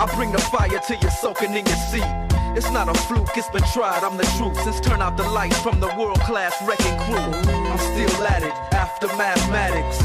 I 0.00 0.06
bring 0.14 0.32
the 0.32 0.38
fire 0.38 0.80
till 0.86 0.96
you're 0.96 1.10
soaking 1.10 1.52
in 1.52 1.66
your 1.66 1.76
seat. 1.76 2.29
It's 2.56 2.70
not 2.70 2.88
a 2.88 2.94
fluke, 2.94 3.36
it's 3.36 3.48
been 3.48 3.62
tried, 3.72 4.02
I'm 4.02 4.16
the 4.16 4.24
truth. 4.36 4.58
Since 4.62 4.80
turn 4.80 5.00
out 5.00 5.16
the 5.16 5.28
lights 5.28 5.60
from 5.60 5.80
the 5.80 5.88
world 5.96 6.20
class 6.20 6.54
wrecking 6.66 6.98
crew, 7.06 7.16
I'm 7.16 7.78
still 7.78 8.26
at 8.26 8.42
it 8.42 8.52
after 8.74 9.06
mathematics. 9.16 9.98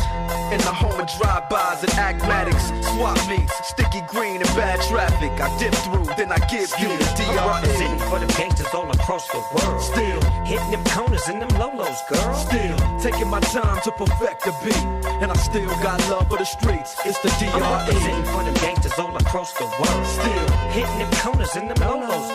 In 0.53 0.59
the 0.59 0.73
home 0.73 0.99
of 0.99 1.07
drive-bys 1.17 1.83
and 1.83 1.93
acmatics, 1.97 2.69
swap 2.93 3.17
meets, 3.27 3.51
sticky 3.67 4.01
green 4.07 4.37
and 4.37 4.51
bad 4.53 4.79
traffic. 4.81 5.31
I 5.41 5.49
dip 5.57 5.73
through, 5.73 6.05
then 6.17 6.31
I 6.31 6.37
give 6.53 6.69
you 6.79 6.89
the 7.01 7.07
DRE. 7.17 7.99
for 8.09 8.19
the 8.19 8.31
gangsters 8.37 8.73
all 8.73 8.89
across 8.91 9.27
the 9.27 9.41
world. 9.53 9.81
Still 9.81 10.21
hitting 10.45 10.71
them 10.71 10.83
corners 10.93 11.27
and 11.27 11.41
them 11.41 11.49
lolos, 11.57 11.97
girl. 12.07 12.33
Still 12.35 12.77
taking 13.01 13.27
my 13.27 13.39
time 13.39 13.81
to 13.83 13.91
perfect 13.91 14.45
the 14.45 14.53
beat, 14.63 14.85
and 15.21 15.31
I 15.31 15.35
still 15.35 15.69
got 15.81 15.99
love 16.09 16.29
for 16.29 16.37
the 16.37 16.45
streets. 16.45 16.95
It's 17.05 17.19
the 17.19 17.29
DRE. 17.41 17.51
for 18.31 18.43
the 18.43 18.53
gangsters 18.61 18.97
all 18.99 19.15
across 19.17 19.51
the 19.53 19.65
world. 19.65 20.05
Still 20.05 20.47
hitting 20.69 20.99
them 20.99 21.11
corners 21.23 21.55
and 21.55 21.69
them 21.69 21.77
lolos, 21.77 22.29
girl. 22.29 22.34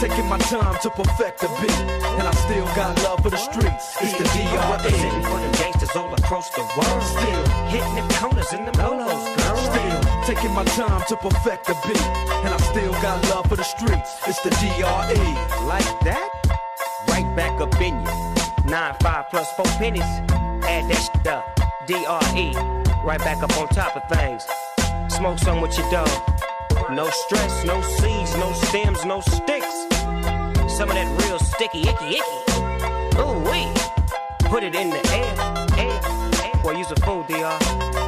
taking 0.00 0.28
my 0.28 0.38
time 0.38 0.78
to 0.80 0.90
perfect 0.90 1.40
the 1.40 1.48
beat, 1.60 1.80
and 2.18 2.28
I 2.28 2.30
still 2.30 2.64
got 2.76 3.02
love 3.02 3.20
for 3.22 3.30
the 3.30 3.36
streets. 3.36 3.96
It's 4.00 4.12
the 4.16 4.24
DRE. 4.24 4.94
for 5.26 5.40
the 5.40 5.50
gangsters 5.58 5.96
all 5.96 6.12
across 6.14 6.50
the 6.50 6.62
world. 6.76 7.02
Still 7.02 7.44
hitting 7.66 7.94
them 7.96 8.08
corners 8.20 8.52
in 8.52 8.64
them 8.64 8.74
lolos, 8.74 9.24
girl. 9.36 9.56
Still 9.56 10.00
taking 10.24 10.54
my 10.54 10.64
time 10.64 11.02
to 11.08 11.16
perfect 11.16 11.66
the 11.66 11.74
beat, 11.86 12.06
and 12.44 12.54
I 12.54 12.58
still 12.58 12.92
got 13.02 13.22
love 13.30 13.46
for 13.48 13.56
the 13.56 13.64
streets. 13.64 14.10
It's 14.26 14.40
the 14.42 14.50
DRE. 14.50 15.66
Like 15.66 15.90
that? 16.04 16.30
Right 17.08 17.28
back 17.34 17.60
up 17.60 17.74
in 17.80 17.94
you. 18.00 18.70
Nine 18.70 18.94
five 19.02 19.26
plus 19.30 19.50
four 19.52 19.66
pennies. 19.78 20.10
Add 20.62 20.88
that 20.90 21.02
shit 21.02 21.26
up. 21.26 21.44
DRE. 21.86 22.52
Right 23.04 23.18
back 23.20 23.42
up 23.42 23.56
on 23.58 23.68
top 23.68 23.96
of 23.96 24.02
things. 24.16 24.46
Smoke 25.12 25.38
some 25.38 25.60
with 25.60 25.76
your 25.76 25.90
dog. 25.90 26.08
No 26.90 27.08
stress, 27.10 27.64
no 27.64 27.82
seeds, 27.82 28.36
no 28.36 28.52
stems, 28.52 29.04
no 29.04 29.20
sticks. 29.20 29.87
Some 30.78 30.90
of 30.90 30.94
that 30.94 31.24
real 31.26 31.40
sticky, 31.40 31.88
icky, 31.88 32.18
icky. 32.18 33.18
Ooh 33.18 33.40
wee. 33.50 33.66
Put 34.48 34.62
it 34.62 34.76
in 34.76 34.90
the 34.90 35.04
air, 35.12 35.34
air, 35.76 36.00
air. 36.44 36.62
Boy, 36.62 36.76
use 36.76 36.92
a 36.92 36.96
fool, 37.00 37.24
DR. 37.24 38.07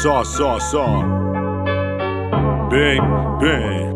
Só, 0.00 0.24
só, 0.24 0.58
só. 0.58 0.86
Bem, 2.70 2.98
bem. 3.38 3.90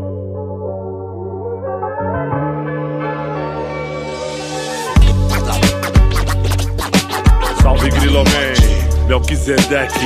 Salve 7.62 7.88
Grilo 7.88 8.22
Man, 8.22 9.08
Melquisedeque, 9.08 10.04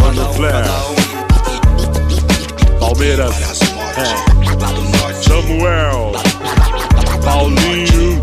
Mano 0.00 0.32
Flair, 0.32 0.64
Palmeiras, 2.80 3.36
é, 3.98 5.12
Samuel, 5.12 6.12
Paulinho, 7.22 8.18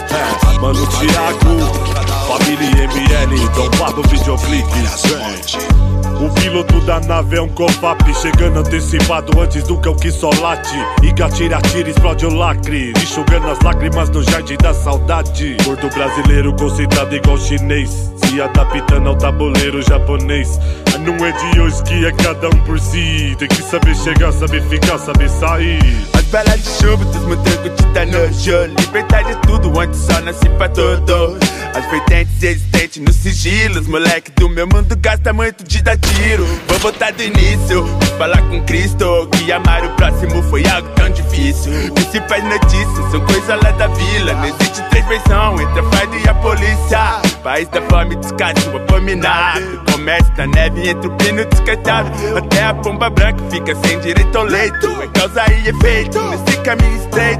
é, 0.00 0.60
Mano 0.60 0.86
Thiago, 0.86 2.07
Família 2.28 2.84
ML, 2.84 3.48
Dom 3.54 3.70
Pablo 3.78 4.02
Videocliques, 4.06 5.02
vem. 5.06 6.26
O 6.26 6.30
piloto 6.34 6.78
da 6.82 7.00
nave 7.00 7.38
é 7.38 7.40
um 7.40 7.48
cofap 7.48 8.04
Chegando 8.12 8.58
antecipado 8.58 9.40
antes 9.40 9.62
do 9.62 9.78
cão 9.78 9.96
que 9.96 10.12
só 10.12 10.28
late. 10.38 10.76
E 11.02 11.22
atira, 11.22 11.56
atira, 11.56 11.88
explode 11.88 12.26
o 12.26 12.34
lacre. 12.34 12.92
Enxugando 13.02 13.48
as 13.48 13.58
lágrimas 13.60 14.10
no 14.10 14.22
jardim 14.22 14.58
da 14.58 14.74
saudade. 14.74 15.56
Gordo 15.64 15.88
brasileiro 15.88 16.54
concentrado 16.54 17.16
igual 17.16 17.38
chinês. 17.38 18.12
Se 18.16 18.42
adaptando 18.42 19.08
ao 19.08 19.16
tabuleiro 19.16 19.80
japonês. 19.80 20.60
Não 21.00 21.14
é 21.24 21.32
de 21.32 21.60
hoje 21.62 21.82
que 21.84 22.04
é 22.04 22.12
cada 22.12 22.48
um 22.48 22.64
por 22.66 22.78
si. 22.78 23.34
Tem 23.38 23.48
que 23.48 23.62
saber 23.62 23.96
chegar, 23.96 24.32
saber 24.32 24.60
ficar, 24.68 24.98
saber 24.98 25.30
sair 25.30 26.17
Balas 26.30 26.62
de 26.62 26.68
chuva, 26.68 27.04
dos 27.06 27.22
manteigo 27.22 27.70
de 27.70 27.88
nojo 28.06 28.74
Libertar 28.78 29.24
de 29.24 29.34
tudo 29.46 29.80
antes 29.80 29.98
só 30.00 30.20
nasci 30.20 30.46
pra 30.58 30.68
todo 30.68 31.38
As 31.74 31.90
vertentes 31.90 32.42
existentes 32.42 33.02
nos 33.02 33.16
sigilos 33.16 33.86
Moleque 33.86 34.30
do 34.32 34.46
meu 34.50 34.66
mundo 34.66 34.94
gasta 35.00 35.32
muito 35.32 35.64
de 35.64 35.82
dar 35.82 35.96
tiro. 35.96 36.44
Vou 36.68 36.78
botar 36.80 37.12
do 37.12 37.22
início, 37.22 37.82
vou 37.82 38.18
falar 38.18 38.42
com 38.42 38.62
Cristo 38.64 39.26
Que 39.32 39.50
amar 39.50 39.82
o 39.86 39.90
próximo 39.96 40.42
foi 40.44 40.66
algo 40.66 40.88
tão 40.96 41.08
difícil. 41.10 41.72
Principais 41.94 42.44
notícias 42.44 43.10
são 43.10 43.20
coisa 43.20 43.54
lá 43.56 43.70
da 43.70 43.86
vila 43.86 44.34
Não 44.34 44.44
existe 44.44 44.82
três 44.90 45.06
versões 45.06 45.60
entre 45.62 45.80
a 45.80 45.84
farda 45.84 46.16
e 46.16 46.28
a 46.28 46.34
polícia. 46.34 47.22
País 47.42 47.68
da 47.68 47.80
fome, 47.82 48.16
descaso 48.16 48.76
abominado 48.76 49.82
Comércio 49.90 50.34
da 50.36 50.46
neve 50.46 50.90
entre 50.90 51.08
o 51.08 51.16
pino 51.16 51.44
descartável. 51.46 52.36
Até 52.36 52.64
a 52.64 52.74
pomba 52.74 53.08
branca 53.08 53.42
fica 53.50 53.74
sem 53.76 53.98
direito 54.00 54.36
ao 54.36 54.44
leito 54.44 54.88
É 55.02 55.06
causa 55.18 55.44
e 55.52 55.68
efeito 55.70 56.17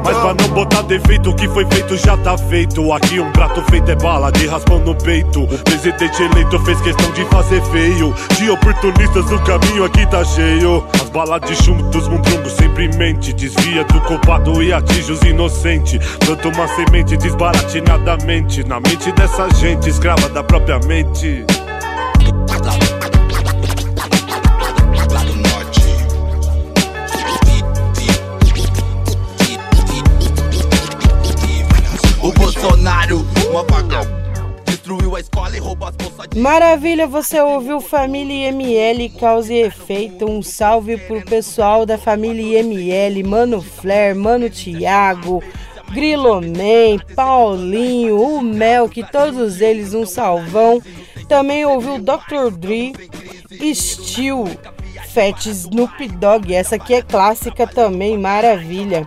Mas 0.05 0.17
pra 0.17 0.35
não 0.35 0.55
botar 0.55 0.83
defeito, 0.83 1.31
o 1.31 1.35
que 1.37 1.47
foi 1.49 1.67
feito 1.67 1.97
já 1.99 2.17
tá 2.17 2.37
feito. 2.39 2.93
Aqui 2.93 3.21
um 3.21 3.31
prato 3.31 3.63
feito 3.71 3.91
é 3.91 3.95
bala 3.95 4.33
de 4.33 4.47
raspão 4.47 4.79
no 4.79 4.95
peito. 4.95 5.45
O 5.45 5.59
presidente 5.65 6.23
eleito 6.23 6.59
fez 6.61 6.81
questão 6.81 7.11
de 7.13 7.25
fazer 7.27 7.63
feio. 7.65 8.15
De 8.39 8.51
oportunistas 8.51 9.27
no 9.27 9.39
caminho 9.41 9.85
aqui 9.85 10.07
tá 10.07 10.25
cheio. 10.25 10.83
As 10.95 11.11
balas 11.11 11.43
de 11.43 11.55
chumbo 11.63 11.83
dos 11.91 12.09
mundrungos 12.09 12.53
sempre 12.53 12.89
mente. 12.97 13.33
Desvia 13.35 13.85
do 13.85 14.01
culpado 14.03 14.63
e 14.63 14.73
atinge 14.73 15.13
os 15.13 15.21
inocentes. 15.23 16.01
Planta 16.25 16.49
uma 16.49 16.67
semente 16.69 17.17
desbaratinadamente. 17.17 18.65
Na 18.65 18.81
mente 18.81 19.13
dessa 19.13 19.49
gente, 19.57 19.91
escrava 19.91 20.29
da 20.31 20.43
própria 20.43 20.79
mente. 20.87 21.45
As 35.87 35.97
bolsas 35.97 36.29
de 36.29 36.41
Maravilha, 36.41 37.07
você 37.07 37.41
ouviu 37.41 37.81
Família 37.81 38.49
ML 38.49 39.11
Causa 39.11 39.53
e 39.55 39.63
Efeito. 39.63 40.29
Um 40.29 40.43
salve 40.43 40.97
pro 40.97 41.23
pessoal 41.25 41.87
da 41.87 41.97
família 41.97 42.59
ML, 42.59 43.23
Mano 43.23 43.63
Flair, 43.63 44.17
Mano 44.17 44.51
Thiago, 44.51 45.43
Griloman, 45.93 46.99
Paulinho, 47.15 48.21
o 48.21 48.43
Melk, 48.43 49.05
todos 49.13 49.61
eles 49.61 49.95
um 49.95 50.05
salvão. 50.05 50.83
Também 51.29 51.65
ouviu 51.65 51.99
Dr. 51.99 52.51
Dre, 52.51 52.93
Steel, 53.73 54.47
Fat 55.15 55.47
Snoop 55.47 56.09
Dogg. 56.09 56.53
Essa 56.53 56.75
aqui 56.75 56.95
é 56.95 57.03
clássica 57.03 57.67
também, 57.67 58.19
maravilha. 58.19 59.07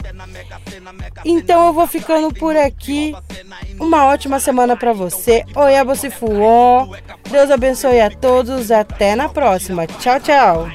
Então 1.25 1.67
eu 1.67 1.73
vou 1.73 1.87
ficando 1.87 2.33
por 2.33 2.55
aqui. 2.55 3.15
Uma 3.79 4.05
ótima 4.05 4.39
semana 4.39 4.75
pra 4.75 4.93
você. 4.93 5.43
Oiaba 5.55 5.95
se 5.95 6.09
fuó. 6.09 6.87
Deus 7.29 7.51
abençoe 7.51 7.99
a 7.99 8.09
todos. 8.09 8.71
Até 8.71 9.15
na 9.15 9.29
próxima. 9.29 9.87
Tchau, 9.87 10.19
tchau. 10.19 10.69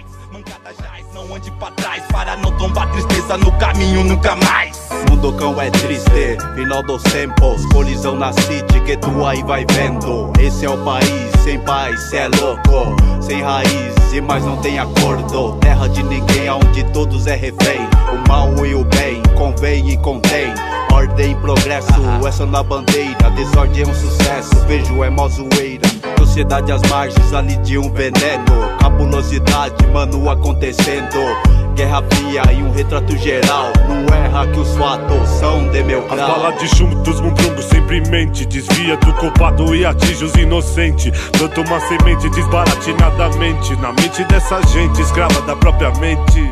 Para 4.26 4.36
mais 4.36 4.88
Mundocão 5.09 5.61
é 5.61 5.70
triste, 5.70 6.36
final 6.54 6.82
dos 6.82 7.02
tempos 7.04 7.64
Colisão 7.66 8.16
na 8.16 8.32
city 8.32 8.80
que 8.84 8.96
tu 8.96 9.24
aí 9.24 9.42
vai 9.42 9.64
vendo 9.72 10.32
Esse 10.40 10.64
é 10.64 10.70
o 10.70 10.76
país 10.84 11.30
sem 11.44 11.61
paz, 11.61 12.11
cê 12.11 12.16
é 12.16 12.28
louco 12.28 12.96
Sem 13.20 13.42
raiz 13.42 13.94
e 14.12 14.20
mais 14.20 14.44
não 14.44 14.57
tem 14.57 14.78
acordo 14.78 15.59
Terra 15.59 15.88
de 15.88 16.02
ninguém, 16.02 16.50
onde 16.50 16.82
todos 16.92 17.26
é 17.26 17.36
refém 17.36 17.80
O 18.12 18.28
mal 18.28 18.66
e 18.66 18.74
o 18.74 18.84
bem, 18.84 19.22
convém 19.37 19.91
e 19.91 19.97
contém. 19.99 20.53
Ordem 20.93 21.32
e 21.32 21.34
progresso, 21.37 21.93
essa 22.26 22.47
na 22.47 22.62
bandeira. 22.62 23.30
Desordem 23.37 23.82
é 23.82 23.87
um 23.87 23.95
sucesso, 23.95 24.51
vejo 24.66 25.05
é 25.05 25.11
mó 25.11 25.28
zoeira. 25.28 25.87
Sociedade 26.18 26.72
às 26.72 26.82
margens, 26.89 27.32
ali 27.32 27.57
de 27.59 27.78
um 27.78 27.93
veneno. 27.93 28.76
Cabulosidade, 28.80 29.87
mano, 29.93 30.28
acontecendo. 30.30 31.16
Guerra 31.74 32.03
fria 32.11 32.43
e 32.53 32.62
um 32.62 32.72
retrato 32.72 33.16
geral. 33.18 33.70
Não 33.87 34.16
erra 34.16 34.47
que 34.47 34.59
os 34.59 34.74
fatos 34.76 35.28
são 35.39 35.68
de 35.68 35.82
meu 35.84 36.03
grau. 36.09 36.28
balas 36.28 36.59
de 36.59 36.74
chumbo 36.74 36.97
dos 37.03 37.20
mundrungos 37.20 37.66
sempre 37.66 38.01
mente 38.09 38.47
Desvia 38.47 38.97
do 38.97 39.12
culpado 39.14 39.74
e 39.74 39.84
atinge 39.84 40.24
os 40.24 40.34
inocentes. 40.34 41.12
Planta 41.37 41.61
uma 41.61 41.80
semente 41.80 42.30
desbaratinadamente 42.30 43.76
Na 43.76 43.93
mente 43.93 44.24
dessa 44.24 44.62
gente, 44.62 45.03
escrava 45.03 45.43
da 45.43 45.55
própria 45.55 45.91
mente 46.01 46.51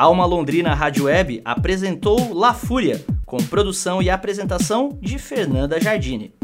Alma 0.00 0.24
Londrina 0.24 0.72
Rádio 0.72 1.04
Web 1.04 1.42
apresentou 1.44 2.32
La 2.32 2.54
Fúria, 2.54 3.04
com 3.26 3.36
produção 3.36 4.00
e 4.00 4.08
apresentação 4.08 4.98
de 4.98 5.18
Fernanda 5.18 5.78
Jardine. 5.78 6.39